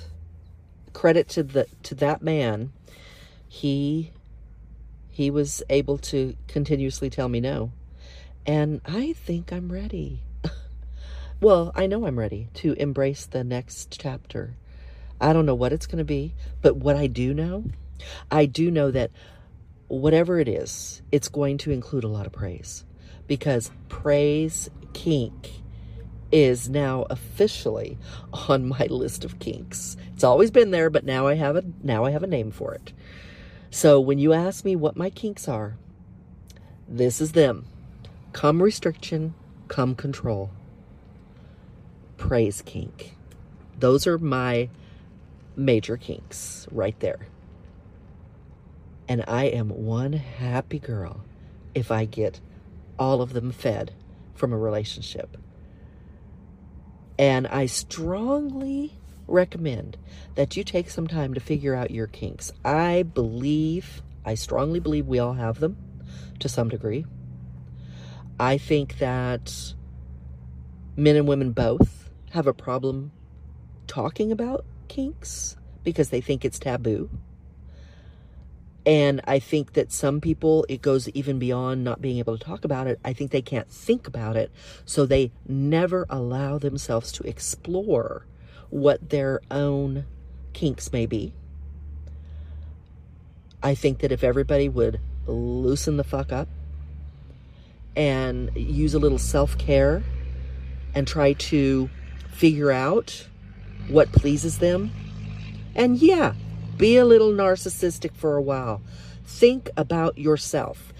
credit 0.93 1.29
to 1.29 1.43
the 1.43 1.67
to 1.83 1.95
that 1.97 2.23
man, 2.23 2.73
he 3.49 4.13
he 5.11 5.31
was 5.31 5.63
able 5.69 5.99
to 5.99 6.37
continuously 6.49 7.11
tell 7.11 7.29
me 7.29 7.41
no, 7.41 7.73
and 8.47 8.81
I 8.87 9.13
think 9.13 9.53
I'm 9.53 9.71
ready. 9.71 10.23
well, 11.41 11.71
I 11.75 11.87
know 11.87 12.07
I'm 12.07 12.19
ready 12.19 12.49
to 12.55 12.73
embrace 12.75 13.27
the 13.27 13.45
next 13.45 13.99
chapter. 14.01 14.57
I 15.21 15.33
don't 15.33 15.47
know 15.47 15.55
what 15.55 15.73
it's 15.73 15.87
going 15.87 15.99
to 15.99 16.05
be, 16.05 16.35
but 16.63 16.77
what 16.77 16.97
I 16.97 17.07
do 17.07 17.35
know, 17.35 17.65
I 18.31 18.47
do 18.47 18.71
know 18.71 18.91
that 18.91 19.11
whatever 19.89 20.39
it 20.39 20.49
is, 20.49 21.03
it's 21.13 21.29
going 21.29 21.59
to 21.59 21.71
include 21.71 22.05
a 22.05 22.09
lot 22.09 22.27
of 22.27 22.33
praise 22.33 22.85
because 23.27 23.71
Praise 23.89 24.71
Kink 24.93 25.51
is 26.33 26.69
now 26.69 27.07
officially 27.09 27.99
on 28.49 28.69
my 28.69 28.87
list 28.87 29.25
of 29.25 29.39
kinks. 29.39 29.97
It's 30.15 30.25
always 30.25 30.51
been 30.51 30.71
there, 30.71 30.91
but 30.91 31.05
now 31.05 31.27
I 31.27 31.35
have 31.35 31.57
a 31.57 31.65
now 31.83 32.05
I 32.05 32.11
have 32.11 32.23
a 32.23 32.29
name 32.29 32.51
for 32.51 32.75
it. 32.75 32.93
So 33.71 34.01
when 34.01 34.19
you 34.19 34.33
ask 34.33 34.65
me 34.65 34.77
what 34.77 34.97
my 34.97 35.11
kinks 35.11 35.49
are, 35.49 35.77
this 36.89 37.21
is 37.21 37.33
them. 37.33 37.67
Come 38.33 38.63
restriction, 38.63 39.35
come 39.69 39.95
control. 39.95 40.51
Praise 42.17 42.63
kink. 42.63 43.17
Those 43.79 44.07
are 44.07 44.19
my 44.19 44.71
major 45.55 45.97
kinks 45.97 46.67
right 46.71 46.99
there. 47.01 47.27
And 49.09 49.25
I 49.29 49.45
am 49.45 49.69
one 49.69 50.13
happy 50.13 50.79
girl 50.79 51.25
if 51.75 51.91
I 51.91 52.05
get 52.05 52.41
all 52.99 53.23
of 53.23 53.33
them 53.33 53.53
fed 53.53 53.93
from 54.35 54.53
a 54.53 54.59
relationship. 54.59 55.37
And 57.19 57.47
I 57.47 57.67
strongly 57.67 58.93
recommend 59.27 59.97
that 60.35 60.57
you 60.57 60.65
take 60.65 60.91
some 60.91 61.07
time 61.07 61.35
to 61.35 61.41
figure 61.41 61.75
out 61.75 61.91
your 61.91 62.07
kinks. 62.07 62.53
I 62.65 63.03
believe, 63.03 64.03
I 64.25 64.35
strongly 64.35 64.81
believe 64.81 65.07
we 65.07 65.19
all 65.19 65.35
have 65.35 65.61
them 65.61 65.77
to 66.41 66.49
some 66.49 66.69
degree. 66.69 67.07
I 68.39 68.59
think 68.59 68.99
that 68.99 69.75
men 70.97 71.17
and 71.17 71.27
women 71.27 71.53
both 71.53 72.11
have 72.33 72.47
a 72.47 72.53
problem 72.53 73.13
talking 73.87 74.31
about 74.31 74.65
kinks 74.89 75.57
because 75.85 76.11
they 76.11 76.21
think 76.21 76.45
it's 76.45 76.59
taboo. 76.59 77.09
And 78.87 79.21
I 79.25 79.41
think 79.41 79.73
that 79.73 79.91
some 79.91 80.21
people, 80.21 80.65
it 80.69 80.81
goes 80.81 81.09
even 81.09 81.41
beyond 81.41 81.83
not 81.83 82.01
being 82.01 82.19
able 82.19 82.39
to 82.39 82.45
talk 82.45 82.65
about 82.65 82.87
it. 82.87 83.01
I 83.05 83.13
think 83.13 83.33
they 83.33 83.43
can't 83.43 83.69
think 83.69 84.07
about 84.07 84.37
it. 84.37 84.53
So 84.85 85.05
they 85.05 85.33
never 85.49 86.07
allow 86.09 86.59
themselves 86.59 87.11
to 87.13 87.25
explore 87.25 88.27
what 88.71 89.11
their 89.11 89.41
own 89.51 90.05
kinks 90.53 90.93
may 90.93 91.05
be. 91.05 91.33
I 93.61 93.75
think 93.75 93.99
that 93.99 94.13
if 94.13 94.23
everybody 94.23 94.69
would 94.69 95.01
loosen 95.27 95.97
the 95.97 96.05
fuck 96.05 96.31
up 96.31 96.49
and 97.97 98.51
use 98.55 98.95
a 98.95 99.01
little 99.01 99.19
self 99.19 99.59
care 99.59 100.05
and 100.95 101.09
try 101.09 101.33
to 101.33 101.91
figure 102.31 102.71
out 102.71 103.27
what 103.89 104.13
pleases 104.13 104.59
them. 104.59 104.93
And 105.75 105.99
yeah, 105.99 106.35
be 106.77 106.97
a 106.97 107.05
little 107.05 107.33
narcissistic 107.33 108.15
for 108.15 108.37
a 108.37 108.43
while. 108.43 108.83
Think 109.25 109.71
about 109.77 110.19
yourself 110.19 110.93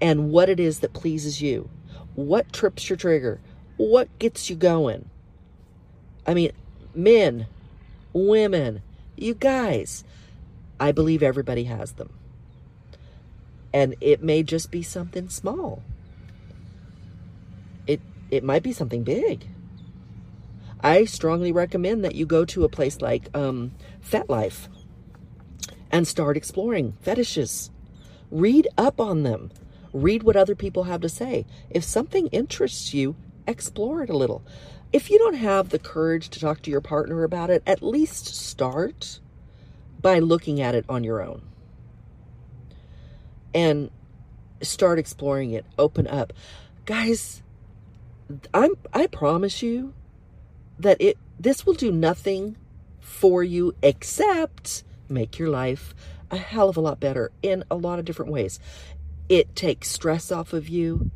and 0.00 0.30
what 0.30 0.48
it 0.48 0.60
is 0.60 0.80
that 0.80 0.92
pleases 0.92 1.40
you. 1.40 1.70
What 2.14 2.52
trips 2.52 2.88
your 2.90 2.96
trigger? 2.96 3.40
What 3.76 4.08
gets 4.18 4.50
you 4.50 4.56
going? 4.56 5.08
I 6.26 6.34
mean, 6.34 6.52
men, 6.94 7.46
women, 8.12 8.82
you 9.16 9.34
guys, 9.34 10.04
I 10.78 10.92
believe 10.92 11.22
everybody 11.22 11.64
has 11.64 11.92
them. 11.92 12.10
And 13.72 13.96
it 14.00 14.22
may 14.22 14.42
just 14.42 14.70
be 14.70 14.82
something 14.82 15.30
small. 15.30 15.82
It 17.86 18.00
it 18.30 18.44
might 18.44 18.62
be 18.62 18.72
something 18.72 19.02
big. 19.02 19.46
I 20.80 21.04
strongly 21.04 21.52
recommend 21.52 22.04
that 22.04 22.14
you 22.14 22.26
go 22.26 22.44
to 22.46 22.64
a 22.64 22.68
place 22.68 23.00
like 23.00 23.34
um, 23.34 23.72
FetLife 24.04 24.68
and 25.92 26.08
start 26.08 26.36
exploring 26.36 26.96
fetishes. 27.02 27.70
Read 28.30 28.66
up 28.78 28.98
on 28.98 29.22
them. 29.22 29.52
Read 29.92 30.22
what 30.22 30.36
other 30.36 30.54
people 30.54 30.84
have 30.84 31.02
to 31.02 31.08
say. 31.08 31.44
If 31.68 31.84
something 31.84 32.28
interests 32.28 32.94
you, 32.94 33.14
explore 33.46 34.02
it 34.02 34.10
a 34.10 34.16
little. 34.16 34.42
If 34.92 35.10
you 35.10 35.18
don't 35.18 35.34
have 35.34 35.68
the 35.68 35.78
courage 35.78 36.30
to 36.30 36.40
talk 36.40 36.62
to 36.62 36.70
your 36.70 36.80
partner 36.80 37.24
about 37.24 37.50
it, 37.50 37.62
at 37.66 37.82
least 37.82 38.26
start 38.26 39.20
by 40.00 40.18
looking 40.18 40.60
at 40.60 40.74
it 40.74 40.86
on 40.88 41.04
your 41.04 41.22
own. 41.22 41.42
And 43.54 43.90
start 44.62 44.98
exploring 44.98 45.50
it. 45.52 45.66
Open 45.78 46.06
up. 46.06 46.32
Guys, 46.86 47.42
I'm 48.54 48.72
I 48.94 49.06
promise 49.06 49.62
you 49.62 49.92
that 50.78 51.00
it 51.00 51.18
this 51.38 51.66
will 51.66 51.74
do 51.74 51.92
nothing 51.92 52.56
for 53.00 53.44
you 53.44 53.74
except 53.82 54.84
make 55.12 55.38
your 55.38 55.50
life 55.50 55.94
a 56.30 56.36
hell 56.36 56.68
of 56.68 56.76
a 56.76 56.80
lot 56.80 56.98
better 56.98 57.30
in 57.42 57.62
a 57.70 57.76
lot 57.76 57.98
of 57.98 58.04
different 58.04 58.32
ways. 58.32 58.58
It 59.28 59.54
takes 59.54 59.90
stress 59.90 60.32
off 60.32 60.52
of 60.52 60.68
you. 60.68 61.10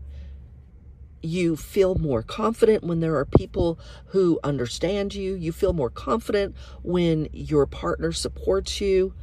You 1.22 1.56
feel 1.56 1.96
more 1.96 2.22
confident 2.22 2.84
when 2.84 3.00
there 3.00 3.16
are 3.16 3.24
people 3.24 3.78
who 4.06 4.38
understand 4.44 5.14
you. 5.14 5.34
You 5.34 5.50
feel 5.50 5.72
more 5.72 5.90
confident 5.90 6.54
when 6.82 7.28
your 7.32 7.66
partner 7.66 8.12
supports 8.12 8.80
you. 8.80 9.14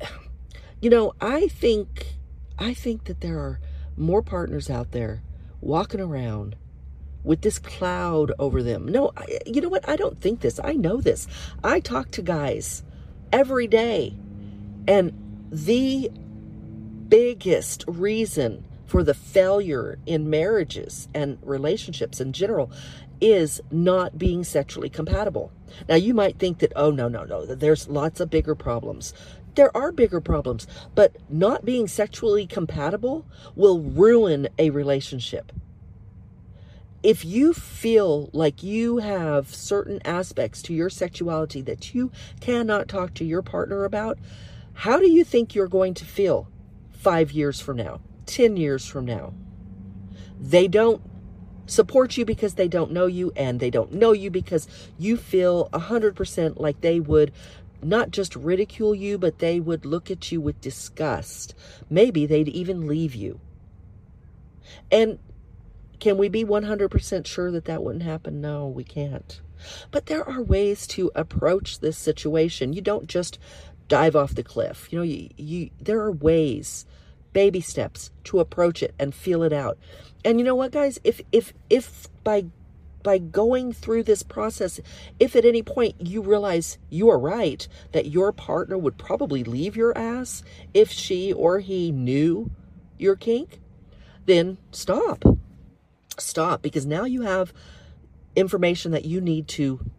You 0.80 0.90
know, 0.90 1.14
I 1.18 1.48
think 1.48 2.18
I 2.58 2.74
think 2.74 3.04
that 3.04 3.22
there 3.22 3.38
are 3.38 3.58
more 3.96 4.20
partners 4.20 4.68
out 4.68 4.92
there 4.92 5.22
walking 5.62 6.00
around 6.00 6.56
with 7.22 7.40
this 7.40 7.58
cloud 7.58 8.32
over 8.38 8.62
them. 8.62 8.86
No, 8.86 9.10
I, 9.16 9.38
you 9.46 9.62
know 9.62 9.70
what? 9.70 9.88
I 9.88 9.96
don't 9.96 10.20
think 10.20 10.40
this. 10.40 10.60
I 10.62 10.74
know 10.74 11.00
this. 11.00 11.26
I 11.64 11.80
talk 11.80 12.10
to 12.12 12.22
guys 12.22 12.82
every 13.34 13.66
day. 13.66 14.14
And 14.86 15.12
the 15.50 16.08
biggest 17.08 17.84
reason 17.88 18.64
for 18.86 19.02
the 19.02 19.12
failure 19.12 19.98
in 20.06 20.30
marriages 20.30 21.08
and 21.12 21.38
relationships 21.42 22.20
in 22.20 22.32
general 22.32 22.70
is 23.20 23.60
not 23.72 24.18
being 24.18 24.44
sexually 24.44 24.88
compatible. 24.88 25.50
Now, 25.88 25.96
you 25.96 26.14
might 26.14 26.38
think 26.38 26.58
that, 26.58 26.72
oh, 26.76 26.92
no, 26.92 27.08
no, 27.08 27.24
no, 27.24 27.44
there's 27.44 27.88
lots 27.88 28.20
of 28.20 28.30
bigger 28.30 28.54
problems. 28.54 29.12
There 29.56 29.76
are 29.76 29.90
bigger 29.90 30.20
problems, 30.20 30.68
but 30.94 31.16
not 31.28 31.64
being 31.64 31.88
sexually 31.88 32.46
compatible 32.46 33.26
will 33.56 33.80
ruin 33.80 34.48
a 34.58 34.70
relationship 34.70 35.52
if 37.04 37.22
you 37.22 37.52
feel 37.52 38.30
like 38.32 38.62
you 38.62 38.96
have 38.96 39.54
certain 39.54 40.00
aspects 40.06 40.62
to 40.62 40.72
your 40.72 40.88
sexuality 40.88 41.60
that 41.60 41.94
you 41.94 42.10
cannot 42.40 42.88
talk 42.88 43.12
to 43.12 43.24
your 43.26 43.42
partner 43.42 43.84
about, 43.84 44.18
how 44.72 44.98
do 44.98 45.10
you 45.10 45.22
think 45.22 45.54
you're 45.54 45.68
going 45.68 45.92
to 45.92 46.04
feel 46.06 46.48
five 46.90 47.30
years 47.30 47.60
from 47.60 47.76
now, 47.76 48.00
10 48.24 48.56
years 48.56 48.86
from 48.86 49.04
now? 49.04 49.34
They 50.40 50.66
don't 50.66 51.02
support 51.66 52.16
you 52.16 52.24
because 52.24 52.54
they 52.54 52.68
don't 52.68 52.90
know 52.90 53.06
you, 53.06 53.32
and 53.36 53.60
they 53.60 53.70
don't 53.70 53.92
know 53.92 54.12
you 54.12 54.30
because 54.30 54.66
you 54.98 55.18
feel 55.18 55.68
100% 55.74 56.58
like 56.58 56.80
they 56.80 57.00
would 57.00 57.32
not 57.82 58.12
just 58.12 58.34
ridicule 58.34 58.94
you, 58.94 59.18
but 59.18 59.40
they 59.40 59.60
would 59.60 59.84
look 59.84 60.10
at 60.10 60.32
you 60.32 60.40
with 60.40 60.58
disgust. 60.62 61.54
Maybe 61.90 62.24
they'd 62.24 62.48
even 62.48 62.86
leave 62.86 63.14
you. 63.14 63.40
And 64.90 65.18
can 66.04 66.18
we 66.18 66.28
be 66.28 66.44
100% 66.44 67.26
sure 67.26 67.50
that 67.50 67.64
that 67.64 67.82
wouldn't 67.82 68.04
happen? 68.04 68.42
No, 68.42 68.68
we 68.68 68.84
can't. 68.84 69.40
But 69.90 70.04
there 70.04 70.22
are 70.22 70.42
ways 70.42 70.86
to 70.88 71.10
approach 71.14 71.80
this 71.80 71.96
situation. 71.96 72.74
You 72.74 72.82
don't 72.82 73.06
just 73.06 73.38
dive 73.88 74.14
off 74.14 74.34
the 74.34 74.42
cliff. 74.42 74.92
You 74.92 74.98
know, 74.98 75.02
you, 75.02 75.30
you 75.38 75.70
there 75.80 76.00
are 76.00 76.12
ways, 76.12 76.84
baby 77.32 77.62
steps 77.62 78.10
to 78.24 78.40
approach 78.40 78.82
it 78.82 78.94
and 78.98 79.14
feel 79.14 79.42
it 79.42 79.54
out. 79.54 79.78
And 80.26 80.38
you 80.38 80.44
know 80.44 80.54
what, 80.54 80.72
guys? 80.72 81.00
If 81.04 81.22
if 81.32 81.54
if 81.70 82.06
by 82.22 82.44
by 83.02 83.16
going 83.16 83.72
through 83.72 84.02
this 84.02 84.22
process, 84.22 84.80
if 85.18 85.34
at 85.34 85.46
any 85.46 85.62
point 85.62 85.94
you 86.00 86.20
realize 86.20 86.76
you 86.90 87.08
are 87.08 87.18
right, 87.18 87.66
that 87.92 88.10
your 88.10 88.30
partner 88.30 88.76
would 88.76 88.98
probably 88.98 89.42
leave 89.42 89.74
your 89.74 89.96
ass 89.96 90.42
if 90.74 90.90
she 90.90 91.32
or 91.32 91.60
he 91.60 91.90
knew 91.90 92.50
your 92.98 93.16
kink, 93.16 93.58
then 94.26 94.58
stop 94.70 95.24
stop 96.20 96.62
because 96.62 96.86
now 96.86 97.04
you 97.04 97.22
have 97.22 97.52
information 98.36 98.92
that 98.92 99.04
you 99.04 99.20
need 99.20 99.48
to 99.48 99.90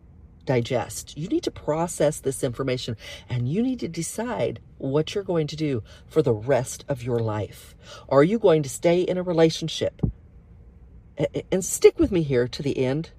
digest. 0.46 1.18
You 1.18 1.28
need 1.28 1.44
to 1.44 1.52
process 1.52 2.20
this 2.20 2.44
information 2.44 2.98
and 3.28 3.50
you 3.50 3.64
need 3.64 3.80
to 3.80 3.88
decide 3.88 4.60
what 4.78 5.16
you're 5.16 5.24
going 5.24 5.48
to 5.48 5.56
do 5.56 5.84
for 6.08 6.22
the 6.22 6.34
rest 6.34 6.86
of 6.88 7.02
your 7.02 7.20
life. 7.20 7.76
Are 8.10 8.24
you 8.24 8.40
going 8.40 8.64
to 8.64 8.70
stay 8.70 9.02
in 9.02 9.18
a 9.18 9.24
relationship? 9.24 10.02
And 11.52 11.64
stick 11.64 11.98
with 11.98 12.12
me 12.12 12.24
here 12.24 12.48
to 12.48 12.62
the 12.62 12.78
end. 12.78 13.12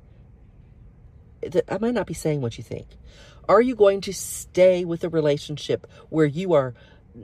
I 1.68 1.78
might 1.78 1.94
not 1.94 2.06
be 2.06 2.14
saying 2.14 2.40
what 2.40 2.58
you 2.58 2.64
think. 2.64 2.88
Are 3.48 3.60
you 3.60 3.74
going 3.74 4.00
to 4.02 4.12
stay 4.12 4.84
with 4.84 5.02
a 5.04 5.08
relationship 5.08 5.86
where 6.10 6.26
you 6.26 6.52
are 6.52 6.74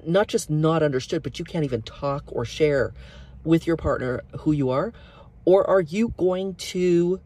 not 0.06 0.28
just 0.28 0.48
not 0.48 0.82
understood, 0.82 1.22
but 1.22 1.38
you 1.38 1.44
can't 1.44 1.64
even 1.64 1.82
talk 1.82 2.24
or 2.28 2.44
share 2.44 2.94
with 3.44 3.66
your 3.66 3.76
partner 3.76 4.22
who 4.40 4.52
you 4.52 4.70
are? 4.70 4.92
Or 5.44 5.68
are 5.68 5.80
you 5.80 6.14
going 6.16 6.54
to 6.54 7.20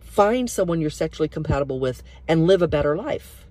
find 0.00 0.50
someone 0.50 0.80
you're 0.80 0.90
sexually 0.90 1.28
compatible 1.28 1.80
with 1.80 2.02
and 2.26 2.46
live 2.46 2.62
a 2.62 2.68
better 2.68 2.96
life? 2.96 3.46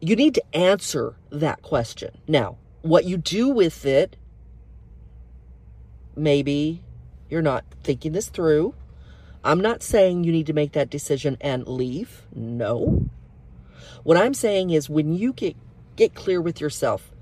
You 0.00 0.16
need 0.16 0.34
to 0.34 0.56
answer 0.56 1.16
that 1.30 1.62
question. 1.62 2.18
Now, 2.28 2.56
what 2.82 3.04
you 3.04 3.16
do 3.16 3.48
with 3.48 3.84
it 3.84 4.16
maybe 6.18 6.82
you're 7.30 7.42
not 7.42 7.64
thinking 7.82 8.12
this 8.12 8.28
through. 8.28 8.74
I'm 9.44 9.60
not 9.60 9.82
saying 9.82 10.24
you 10.24 10.32
need 10.32 10.46
to 10.46 10.52
make 10.52 10.72
that 10.72 10.90
decision 10.90 11.36
and 11.40 11.66
leave. 11.66 12.22
No. 12.34 13.08
What 14.02 14.16
I'm 14.16 14.34
saying 14.34 14.70
is 14.70 14.90
when 14.90 15.14
you 15.14 15.32
get 15.32 15.56
get 15.96 16.14
clear 16.14 16.40
with 16.40 16.60
yourself 16.60 17.12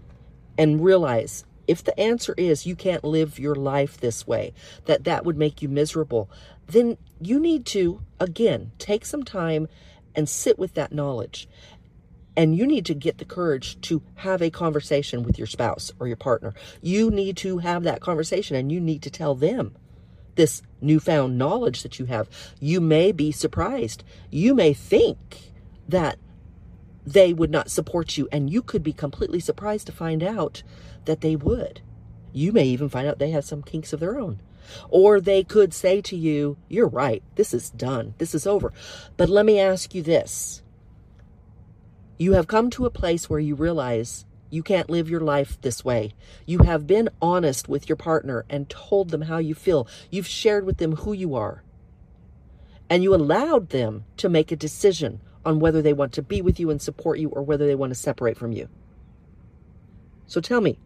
and 0.58 0.82
realize 0.82 1.44
if 1.66 1.82
the 1.82 1.98
answer 1.98 2.34
is 2.36 2.66
you 2.66 2.76
can't 2.76 3.04
live 3.04 3.38
your 3.38 3.54
life 3.54 3.98
this 3.98 4.26
way, 4.26 4.52
that 4.84 5.04
that 5.04 5.24
would 5.24 5.36
make 5.36 5.62
you 5.62 5.68
miserable, 5.68 6.30
then 6.66 6.96
you 7.20 7.38
need 7.38 7.66
to 7.66 8.00
again 8.20 8.72
take 8.78 9.04
some 9.04 9.22
time 9.22 9.68
and 10.14 10.28
sit 10.28 10.58
with 10.58 10.74
that 10.74 10.92
knowledge. 10.92 11.48
And 12.36 12.54
you 12.54 12.66
need 12.66 12.84
to 12.86 12.94
get 12.94 13.18
the 13.18 13.24
courage 13.24 13.80
to 13.82 14.02
have 14.16 14.42
a 14.42 14.50
conversation 14.50 15.22
with 15.22 15.38
your 15.38 15.46
spouse 15.46 15.92
or 15.98 16.06
your 16.06 16.16
partner. 16.16 16.52
You 16.82 17.10
need 17.10 17.38
to 17.38 17.58
have 17.58 17.84
that 17.84 18.00
conversation 18.00 18.56
and 18.56 18.70
you 18.70 18.80
need 18.80 19.02
to 19.02 19.10
tell 19.10 19.34
them 19.34 19.74
this 20.34 20.62
newfound 20.82 21.38
knowledge 21.38 21.82
that 21.82 21.98
you 21.98 22.04
have. 22.04 22.28
You 22.60 22.80
may 22.80 23.10
be 23.10 23.32
surprised. 23.32 24.04
You 24.30 24.54
may 24.54 24.74
think 24.74 25.52
that 25.88 26.18
they 27.06 27.32
would 27.32 27.50
not 27.50 27.70
support 27.70 28.18
you, 28.18 28.28
and 28.32 28.50
you 28.50 28.62
could 28.62 28.82
be 28.82 28.92
completely 28.92 29.40
surprised 29.40 29.86
to 29.86 29.92
find 29.92 30.22
out 30.22 30.62
that 31.04 31.20
they 31.20 31.36
would. 31.36 31.80
You 32.32 32.52
may 32.52 32.64
even 32.64 32.88
find 32.88 33.06
out 33.06 33.18
they 33.18 33.30
have 33.30 33.44
some 33.44 33.62
kinks 33.62 33.92
of 33.92 34.00
their 34.00 34.18
own. 34.18 34.40
Or 34.88 35.20
they 35.20 35.44
could 35.44 35.72
say 35.72 36.00
to 36.02 36.16
you, 36.16 36.56
You're 36.68 36.88
right, 36.88 37.22
this 37.36 37.54
is 37.54 37.70
done, 37.70 38.14
this 38.18 38.34
is 38.34 38.46
over. 38.46 38.72
But 39.16 39.28
let 39.28 39.46
me 39.46 39.60
ask 39.60 39.94
you 39.94 40.02
this 40.02 40.62
you 42.18 42.32
have 42.32 42.46
come 42.46 42.70
to 42.70 42.86
a 42.86 42.90
place 42.90 43.28
where 43.28 43.40
you 43.40 43.54
realize 43.54 44.24
you 44.48 44.62
can't 44.62 44.88
live 44.88 45.10
your 45.10 45.20
life 45.20 45.60
this 45.60 45.84
way. 45.84 46.14
You 46.46 46.60
have 46.60 46.86
been 46.86 47.10
honest 47.20 47.68
with 47.68 47.88
your 47.88 47.96
partner 47.96 48.46
and 48.48 48.70
told 48.70 49.10
them 49.10 49.22
how 49.22 49.38
you 49.38 49.54
feel. 49.54 49.86
You've 50.10 50.26
shared 50.26 50.64
with 50.64 50.78
them 50.78 50.96
who 50.96 51.12
you 51.12 51.34
are. 51.34 51.62
And 52.88 53.02
you 53.02 53.14
allowed 53.14 53.70
them 53.70 54.04
to 54.16 54.28
make 54.28 54.50
a 54.50 54.56
decision 54.56 55.20
on 55.46 55.60
whether 55.60 55.80
they 55.80 55.92
want 55.92 56.12
to 56.12 56.22
be 56.22 56.42
with 56.42 56.60
you 56.60 56.68
and 56.70 56.82
support 56.82 57.18
you 57.18 57.30
or 57.30 57.42
whether 57.42 57.66
they 57.66 57.74
want 57.76 57.90
to 57.90 57.94
separate 57.94 58.36
from 58.36 58.52
you. 58.52 58.68
So 60.26 60.40
tell 60.40 60.60
me, 60.60 60.78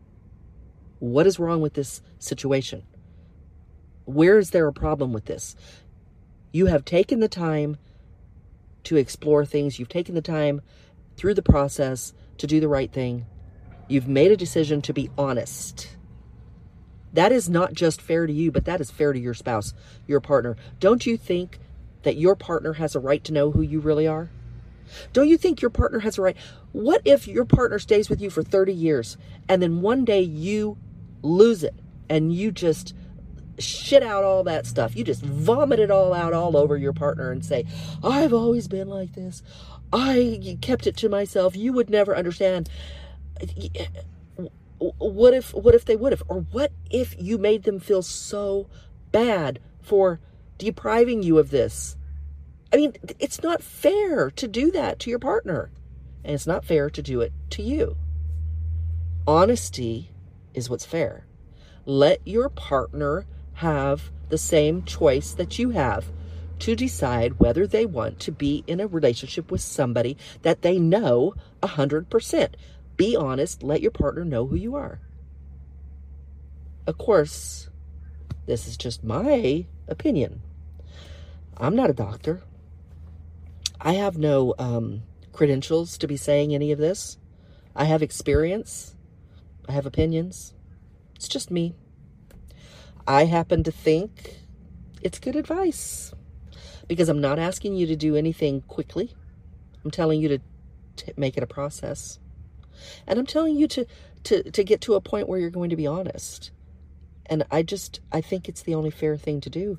what 0.98 1.26
is 1.26 1.38
wrong 1.38 1.62
with 1.62 1.74
this 1.74 2.02
situation? 2.18 2.82
Where 4.04 4.38
is 4.38 4.50
there 4.50 4.68
a 4.68 4.72
problem 4.72 5.12
with 5.12 5.24
this? 5.24 5.56
You 6.52 6.66
have 6.66 6.84
taken 6.84 7.20
the 7.20 7.28
time 7.28 7.78
to 8.84 8.96
explore 8.96 9.46
things. 9.46 9.78
You've 9.78 9.88
taken 9.88 10.14
the 10.14 10.20
time 10.20 10.60
through 11.16 11.34
the 11.34 11.42
process 11.42 12.12
to 12.38 12.46
do 12.46 12.60
the 12.60 12.68
right 12.68 12.92
thing. 12.92 13.24
You've 13.88 14.08
made 14.08 14.30
a 14.30 14.36
decision 14.36 14.82
to 14.82 14.92
be 14.92 15.10
honest. 15.16 15.96
That 17.14 17.32
is 17.32 17.48
not 17.48 17.72
just 17.72 18.02
fair 18.02 18.26
to 18.26 18.32
you, 18.32 18.52
but 18.52 18.66
that 18.66 18.80
is 18.80 18.90
fair 18.90 19.12
to 19.12 19.18
your 19.18 19.34
spouse, 19.34 19.72
your 20.06 20.20
partner. 20.20 20.56
Don't 20.78 21.06
you 21.06 21.16
think 21.16 21.58
that 22.02 22.16
your 22.16 22.36
partner 22.36 22.74
has 22.74 22.94
a 22.94 23.00
right 23.00 23.24
to 23.24 23.32
know 23.32 23.50
who 23.50 23.62
you 23.62 23.80
really 23.80 24.06
are? 24.06 24.30
Don't 25.12 25.28
you 25.28 25.36
think 25.36 25.60
your 25.60 25.70
partner 25.70 26.00
has 26.00 26.18
a 26.18 26.22
right? 26.22 26.36
What 26.72 27.02
if 27.04 27.26
your 27.26 27.44
partner 27.44 27.78
stays 27.78 28.08
with 28.08 28.20
you 28.20 28.30
for 28.30 28.42
30 28.42 28.72
years 28.72 29.16
and 29.48 29.62
then 29.62 29.80
one 29.80 30.04
day 30.04 30.20
you 30.20 30.78
lose 31.22 31.62
it 31.62 31.74
and 32.08 32.32
you 32.34 32.50
just 32.50 32.94
shit 33.60 34.02
out 34.02 34.24
all 34.24 34.42
that 34.44 34.66
stuff. 34.66 34.96
You 34.96 35.04
just 35.04 35.22
vomit 35.22 35.78
it 35.78 35.90
all 35.90 36.12
out 36.12 36.32
all 36.32 36.56
over 36.56 36.76
your 36.76 36.92
partner 36.92 37.30
and 37.30 37.44
say, 37.44 37.66
I've 38.02 38.32
always 38.32 38.68
been 38.68 38.88
like 38.88 39.14
this. 39.14 39.42
I 39.92 40.56
kept 40.60 40.86
it 40.86 40.96
to 40.98 41.08
myself. 41.08 41.56
You 41.56 41.72
would 41.72 41.90
never 41.90 42.16
understand. 42.16 42.68
What 44.78 45.34
if 45.34 45.52
what 45.52 45.74
if 45.74 45.84
they 45.84 45.96
would 45.96 46.12
have? 46.12 46.22
Or 46.28 46.40
what 46.52 46.72
if 46.90 47.14
you 47.18 47.38
made 47.38 47.64
them 47.64 47.80
feel 47.80 48.02
so 48.02 48.68
bad 49.12 49.60
for 49.82 50.20
depriving 50.58 51.22
you 51.22 51.38
of 51.38 51.50
this? 51.50 51.96
I 52.72 52.76
mean, 52.76 52.94
it's 53.18 53.42
not 53.42 53.62
fair 53.62 54.30
to 54.30 54.48
do 54.48 54.70
that 54.70 54.98
to 55.00 55.10
your 55.10 55.18
partner. 55.18 55.70
And 56.24 56.34
it's 56.34 56.46
not 56.46 56.64
fair 56.64 56.90
to 56.90 57.02
do 57.02 57.20
it 57.20 57.32
to 57.50 57.62
you. 57.62 57.96
Honesty 59.26 60.10
is 60.54 60.68
what's 60.68 60.84
fair. 60.84 61.26
Let 61.84 62.20
your 62.26 62.48
partner 62.48 63.26
have 63.54 64.10
the 64.28 64.38
same 64.38 64.84
choice 64.84 65.32
that 65.32 65.58
you 65.58 65.70
have 65.70 66.06
to 66.60 66.76
decide 66.76 67.40
whether 67.40 67.66
they 67.66 67.86
want 67.86 68.20
to 68.20 68.32
be 68.32 68.62
in 68.66 68.80
a 68.80 68.86
relationship 68.86 69.50
with 69.50 69.60
somebody 69.60 70.16
that 70.42 70.62
they 70.62 70.78
know 70.78 71.34
100%. 71.62 72.54
Be 72.96 73.16
honest, 73.16 73.62
let 73.62 73.80
your 73.80 73.90
partner 73.90 74.24
know 74.24 74.46
who 74.46 74.56
you 74.56 74.76
are. 74.76 75.00
Of 76.86 76.98
course, 76.98 77.70
this 78.46 78.68
is 78.68 78.76
just 78.76 79.02
my 79.02 79.66
opinion. 79.88 80.42
I'm 81.56 81.74
not 81.74 81.90
a 81.90 81.94
doctor. 81.94 82.42
I 83.82 83.94
have 83.94 84.18
no 84.18 84.54
um, 84.58 85.02
credentials 85.32 85.96
to 85.98 86.06
be 86.06 86.18
saying 86.18 86.54
any 86.54 86.70
of 86.70 86.78
this. 86.78 87.16
I 87.74 87.84
have 87.84 88.02
experience. 88.02 88.94
I 89.68 89.72
have 89.72 89.86
opinions. 89.86 90.52
It's 91.14 91.28
just 91.28 91.50
me. 91.50 91.74
I 93.06 93.24
happen 93.24 93.62
to 93.64 93.72
think 93.72 94.40
it's 95.00 95.18
good 95.18 95.34
advice 95.34 96.12
because 96.88 97.08
I'm 97.08 97.22
not 97.22 97.38
asking 97.38 97.74
you 97.76 97.86
to 97.86 97.96
do 97.96 98.16
anything 98.16 98.60
quickly. 98.62 99.14
I'm 99.82 99.90
telling 99.90 100.20
you 100.20 100.28
to, 100.28 100.38
to 100.96 101.14
make 101.16 101.38
it 101.38 101.42
a 101.42 101.46
process. 101.46 102.18
And 103.06 103.18
I'm 103.18 103.26
telling 103.26 103.56
you 103.56 103.66
to, 103.68 103.86
to, 104.24 104.50
to 104.50 104.64
get 104.64 104.82
to 104.82 104.94
a 104.94 105.00
point 105.00 105.26
where 105.26 105.38
you're 105.38 105.48
going 105.48 105.70
to 105.70 105.76
be 105.76 105.86
honest. 105.86 106.50
And 107.26 107.44
I 107.50 107.62
just, 107.62 108.00
I 108.12 108.20
think 108.20 108.46
it's 108.48 108.62
the 108.62 108.74
only 108.74 108.90
fair 108.90 109.16
thing 109.16 109.40
to 109.40 109.50
do 109.50 109.78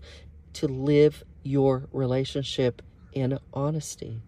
to 0.54 0.68
live 0.68 1.24
your 1.44 1.88
relationship 1.92 2.82
in 3.12 3.40
honesty. 3.54 4.22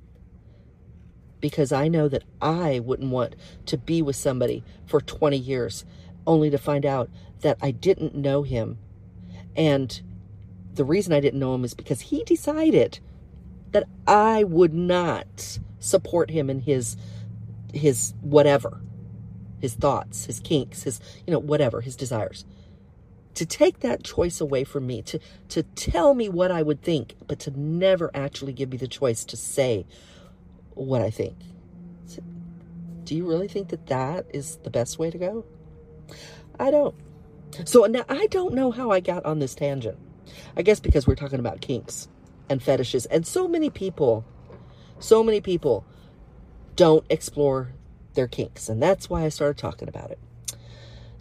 Because 1.39 1.71
I 1.71 1.87
know 1.87 2.07
that 2.07 2.23
I 2.41 2.79
wouldn't 2.79 3.11
want 3.11 3.35
to 3.65 3.77
be 3.77 4.01
with 4.01 4.15
somebody 4.15 4.63
for 4.85 5.01
20 5.01 5.37
years 5.37 5.85
only 6.25 6.49
to 6.49 6.57
find 6.57 6.85
out 6.85 7.09
that 7.41 7.57
I 7.61 7.71
didn't 7.71 8.15
know 8.15 8.43
him 8.43 8.77
and 9.55 10.01
the 10.73 10.83
reason 10.83 11.13
I 11.13 11.19
didn't 11.19 11.39
know 11.39 11.53
him 11.53 11.63
is 11.63 11.73
because 11.73 12.01
he 12.01 12.23
decided 12.23 12.99
that 13.71 13.87
I 14.07 14.43
would 14.43 14.73
not 14.73 15.59
support 15.79 16.31
him 16.31 16.49
in 16.49 16.61
his 16.61 16.97
his 17.73 18.13
whatever, 18.21 18.81
his 19.59 19.73
thoughts, 19.73 20.25
his 20.25 20.39
kinks, 20.39 20.83
his 20.83 20.99
you 21.25 21.31
know 21.31 21.39
whatever, 21.39 21.81
his 21.81 21.95
desires. 21.95 22.45
To 23.35 23.45
take 23.45 23.79
that 23.79 24.03
choice 24.03 24.39
away 24.39 24.63
from 24.63 24.85
me, 24.85 25.01
to 25.03 25.19
to 25.49 25.63
tell 25.63 26.13
me 26.13 26.29
what 26.29 26.51
I 26.51 26.61
would 26.61 26.81
think, 26.81 27.15
but 27.27 27.39
to 27.39 27.59
never 27.59 28.11
actually 28.13 28.53
give 28.53 28.69
me 28.69 28.77
the 28.77 28.87
choice 28.87 29.25
to 29.25 29.37
say 29.37 29.85
what 30.75 31.01
I 31.01 31.09
think. 31.09 31.37
Do 33.03 33.15
you 33.15 33.27
really 33.27 33.47
think 33.47 33.69
that 33.69 33.87
that 33.87 34.27
is 34.33 34.57
the 34.63 34.69
best 34.69 34.97
way 34.97 35.09
to 35.11 35.17
go? 35.17 35.45
I 36.59 36.71
don't. 36.71 36.95
So 37.65 37.85
now 37.85 38.05
I 38.09 38.27
don't 38.27 38.53
know 38.53 38.71
how 38.71 38.91
I 38.91 38.99
got 38.99 39.25
on 39.25 39.39
this 39.39 39.55
tangent. 39.55 39.97
I 40.55 40.61
guess 40.61 40.79
because 40.79 41.05
we're 41.05 41.15
talking 41.15 41.39
about 41.39 41.61
kinks 41.61 42.07
and 42.49 42.61
fetishes. 42.61 43.05
And 43.07 43.25
so 43.25 43.47
many 43.47 43.69
people, 43.69 44.25
so 44.99 45.23
many 45.23 45.41
people 45.41 45.85
don't 46.75 47.05
explore 47.09 47.73
their 48.13 48.27
kinks. 48.27 48.69
And 48.69 48.81
that's 48.81 49.09
why 49.09 49.23
I 49.23 49.29
started 49.29 49.57
talking 49.57 49.87
about 49.87 50.11
it. 50.11 50.19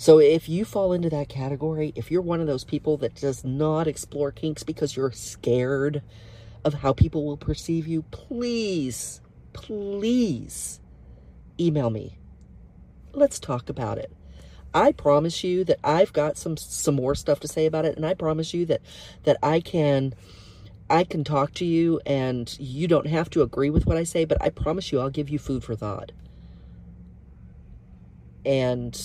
So 0.02 0.18
if 0.18 0.48
you 0.48 0.64
fall 0.64 0.92
into 0.92 1.08
that 1.10 1.28
category, 1.28 1.92
if 1.94 2.10
you're 2.10 2.22
one 2.22 2.40
of 2.40 2.48
those 2.48 2.64
people 2.64 2.96
that 2.96 3.14
does 3.14 3.44
not 3.44 3.86
explore 3.86 4.32
kinks 4.32 4.64
because 4.64 4.96
you're 4.96 5.12
scared 5.12 6.02
of 6.64 6.74
how 6.74 6.92
people 6.92 7.24
will 7.24 7.36
perceive 7.36 7.86
you, 7.86 8.02
please, 8.10 9.20
please 9.52 10.80
email 11.60 11.88
me. 11.88 12.18
Let's 13.12 13.38
talk 13.38 13.68
about 13.68 13.98
it. 13.98 14.10
I 14.74 14.90
promise 14.90 15.44
you 15.44 15.62
that 15.66 15.78
I've 15.84 16.12
got 16.12 16.36
some 16.36 16.56
some 16.56 16.96
more 16.96 17.14
stuff 17.14 17.38
to 17.38 17.46
say 17.46 17.66
about 17.66 17.84
it, 17.84 17.94
and 17.94 18.04
I 18.04 18.14
promise 18.14 18.52
you 18.52 18.66
that 18.66 18.80
that 19.22 19.36
I 19.40 19.60
can 19.60 20.14
I 20.90 21.04
can 21.04 21.22
talk 21.22 21.54
to 21.54 21.64
you, 21.64 22.00
and 22.04 22.52
you 22.58 22.88
don't 22.88 23.06
have 23.06 23.30
to 23.30 23.42
agree 23.42 23.70
with 23.70 23.86
what 23.86 23.96
I 23.96 24.02
say, 24.02 24.24
but 24.24 24.42
I 24.42 24.48
promise 24.48 24.90
you 24.90 24.98
I'll 24.98 25.10
give 25.10 25.30
you 25.30 25.38
food 25.38 25.62
for 25.62 25.76
thought. 25.76 26.10
And 28.44 29.00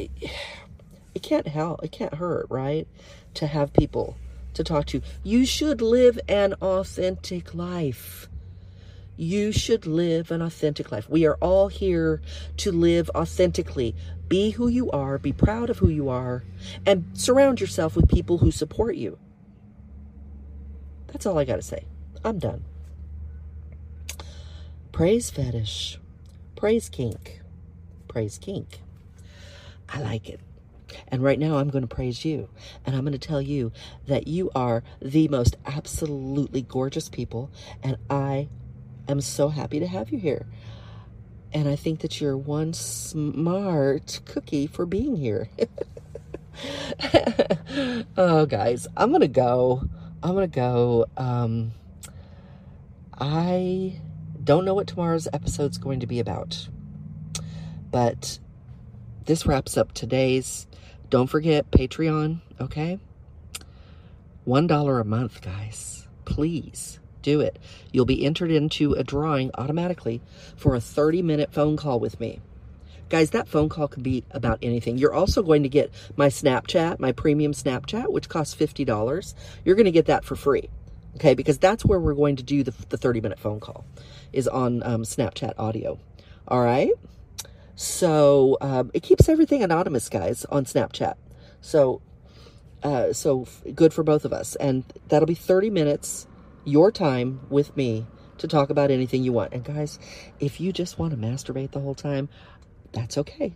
it, 0.00 0.10
it 1.14 1.22
can't 1.22 1.48
help, 1.48 1.82
it 1.82 1.92
can't 1.92 2.14
hurt, 2.14 2.46
right? 2.50 2.86
To 3.34 3.46
have 3.46 3.72
people 3.72 4.16
to 4.54 4.64
talk 4.64 4.86
to. 4.86 5.02
You 5.22 5.46
should 5.46 5.80
live 5.80 6.18
an 6.28 6.54
authentic 6.60 7.54
life 7.54 8.28
you 9.20 9.52
should 9.52 9.84
live 9.84 10.30
an 10.30 10.40
authentic 10.40 10.90
life. 10.90 11.06
We 11.10 11.26
are 11.26 11.36
all 11.42 11.68
here 11.68 12.22
to 12.56 12.72
live 12.72 13.10
authentically. 13.14 13.94
Be 14.28 14.52
who 14.52 14.66
you 14.66 14.90
are, 14.92 15.18
be 15.18 15.32
proud 15.32 15.68
of 15.68 15.78
who 15.78 15.90
you 15.90 16.08
are, 16.08 16.42
and 16.86 17.04
surround 17.12 17.60
yourself 17.60 17.94
with 17.94 18.08
people 18.08 18.38
who 18.38 18.50
support 18.50 18.96
you. 18.96 19.18
That's 21.08 21.26
all 21.26 21.38
I 21.38 21.44
got 21.44 21.56
to 21.56 21.62
say. 21.62 21.84
I'm 22.24 22.38
done. 22.38 22.64
Praise 24.90 25.28
fetish. 25.28 25.98
Praise 26.56 26.88
kink. 26.88 27.42
Praise 28.08 28.38
kink. 28.38 28.80
I 29.92 30.00
like 30.00 30.28
it. 30.28 30.40
And 31.08 31.22
right 31.22 31.38
now, 31.38 31.58
I'm 31.58 31.70
going 31.70 31.86
to 31.86 31.94
praise 31.94 32.24
you. 32.24 32.48
And 32.84 32.96
I'm 32.96 33.02
going 33.02 33.12
to 33.12 33.18
tell 33.18 33.42
you 33.42 33.72
that 34.06 34.26
you 34.26 34.50
are 34.54 34.82
the 35.00 35.28
most 35.28 35.56
absolutely 35.66 36.62
gorgeous 36.62 37.08
people. 37.08 37.50
And 37.82 37.96
I 38.08 38.48
am 39.08 39.20
so 39.20 39.48
happy 39.48 39.80
to 39.80 39.86
have 39.86 40.10
you 40.10 40.18
here. 40.18 40.46
And 41.52 41.68
I 41.68 41.76
think 41.76 42.00
that 42.00 42.20
you're 42.20 42.36
one 42.36 42.72
smart 42.72 44.20
cookie 44.24 44.66
for 44.66 44.86
being 44.86 45.16
here. 45.16 45.48
oh, 48.16 48.46
guys, 48.46 48.86
I'm 48.96 49.10
going 49.10 49.20
to 49.22 49.28
go. 49.28 49.82
I'm 50.22 50.34
going 50.34 50.48
to 50.50 50.54
go. 50.54 51.06
Um, 51.16 51.72
I 53.18 54.00
don't 54.42 54.64
know 54.64 54.74
what 54.74 54.86
tomorrow's 54.86 55.28
episode's 55.32 55.78
going 55.78 56.00
to 56.00 56.06
be 56.06 56.20
about. 56.20 56.68
But 57.90 58.38
this 59.30 59.46
wraps 59.46 59.76
up 59.76 59.92
today's. 59.92 60.66
Don't 61.08 61.28
forget 61.28 61.70
Patreon, 61.70 62.40
okay? 62.60 62.98
$1 64.44 65.00
a 65.00 65.04
month, 65.04 65.40
guys. 65.40 66.08
Please 66.24 66.98
do 67.22 67.40
it. 67.40 67.60
You'll 67.92 68.06
be 68.06 68.26
entered 68.26 68.50
into 68.50 68.94
a 68.94 69.04
drawing 69.04 69.52
automatically 69.54 70.20
for 70.56 70.74
a 70.74 70.80
30 70.80 71.22
minute 71.22 71.52
phone 71.52 71.76
call 71.76 72.00
with 72.00 72.18
me. 72.18 72.40
Guys, 73.08 73.30
that 73.30 73.46
phone 73.46 73.68
call 73.68 73.86
could 73.86 74.02
be 74.02 74.24
about 74.32 74.58
anything. 74.62 74.98
You're 74.98 75.14
also 75.14 75.44
going 75.44 75.62
to 75.62 75.68
get 75.68 75.92
my 76.16 76.26
Snapchat, 76.26 76.98
my 76.98 77.12
premium 77.12 77.52
Snapchat, 77.52 78.10
which 78.10 78.28
costs 78.28 78.56
$50. 78.56 79.34
You're 79.64 79.76
going 79.76 79.84
to 79.84 79.92
get 79.92 80.06
that 80.06 80.24
for 80.24 80.34
free. 80.34 80.68
Okay, 81.14 81.34
because 81.34 81.58
that's 81.58 81.84
where 81.84 82.00
we're 82.00 82.14
going 82.14 82.34
to 82.34 82.42
do 82.42 82.64
the, 82.64 82.74
the 82.88 82.96
30 82.96 83.20
minute 83.20 83.38
phone 83.38 83.60
call, 83.60 83.84
is 84.32 84.48
on 84.48 84.82
um, 84.82 85.02
Snapchat 85.02 85.52
audio. 85.56 86.00
All 86.48 86.62
right? 86.62 86.90
So 87.80 88.58
um, 88.60 88.90
it 88.92 89.02
keeps 89.02 89.26
everything 89.26 89.62
anonymous, 89.62 90.10
guys, 90.10 90.44
on 90.44 90.66
Snapchat. 90.66 91.14
So, 91.62 92.02
uh, 92.82 93.14
so 93.14 93.46
good 93.74 93.94
for 93.94 94.02
both 94.02 94.26
of 94.26 94.34
us. 94.34 94.54
And 94.56 94.84
that'll 95.08 95.24
be 95.24 95.34
30 95.34 95.70
minutes, 95.70 96.26
your 96.66 96.92
time 96.92 97.40
with 97.48 97.74
me 97.78 98.06
to 98.36 98.46
talk 98.46 98.68
about 98.68 98.90
anything 98.90 99.24
you 99.24 99.32
want. 99.32 99.54
And 99.54 99.64
guys, 99.64 99.98
if 100.40 100.60
you 100.60 100.74
just 100.74 100.98
want 100.98 101.12
to 101.12 101.16
masturbate 101.16 101.70
the 101.70 101.80
whole 101.80 101.94
time, 101.94 102.28
that's 102.92 103.16
okay. 103.16 103.54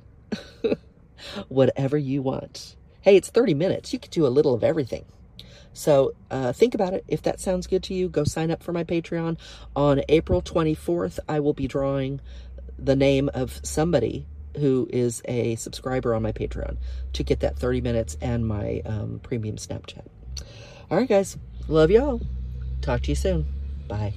Whatever 1.49 1.99
you 1.99 2.23
want. 2.23 2.77
Hey, 3.03 3.17
it's 3.17 3.29
30 3.29 3.53
minutes. 3.53 3.93
You 3.93 3.99
could 3.99 4.11
do 4.11 4.27
a 4.27 4.29
little 4.29 4.55
of 4.55 4.65
everything. 4.65 5.05
So 5.75 6.15
uh, 6.31 6.55
think 6.55 6.75
about 6.75 6.95
it. 6.95 7.05
If 7.09 7.21
that 7.23 7.41
sounds 7.41 7.67
good 7.67 7.83
to 7.85 7.95
you, 7.95 8.09
go 8.09 8.25
sign 8.25 8.51
up 8.51 8.63
for 8.63 8.73
my 8.73 8.85
Patreon. 8.85 9.37
On 9.77 10.01
April 10.09 10.41
24th, 10.41 11.19
I 11.29 11.41
will 11.41 11.53
be 11.53 11.67
drawing 11.67 12.23
the 12.79 12.97
name 12.97 13.31
of 13.35 13.61
somebody 13.63 14.27
who 14.59 14.89
is 14.93 15.23
a 15.27 15.57
subscriber 15.57 16.15
on 16.15 16.23
my 16.23 16.33
Patreon 16.33 16.77
to 17.13 17.23
get 17.23 17.41
that 17.41 17.59
30 17.59 17.81
minutes 17.81 18.17
and 18.21 18.47
my 18.47 18.83
um, 18.85 19.21
premium 19.23 19.57
Snapchat. 19.57 20.07
All 20.91 20.99
right, 20.99 21.09
guys. 21.09 21.37
Love 21.69 21.91
y'all. 21.91 22.21
Talk 22.81 23.03
to 23.03 23.11
you 23.11 23.17
soon. 23.17 23.47
Bye. 23.89 24.15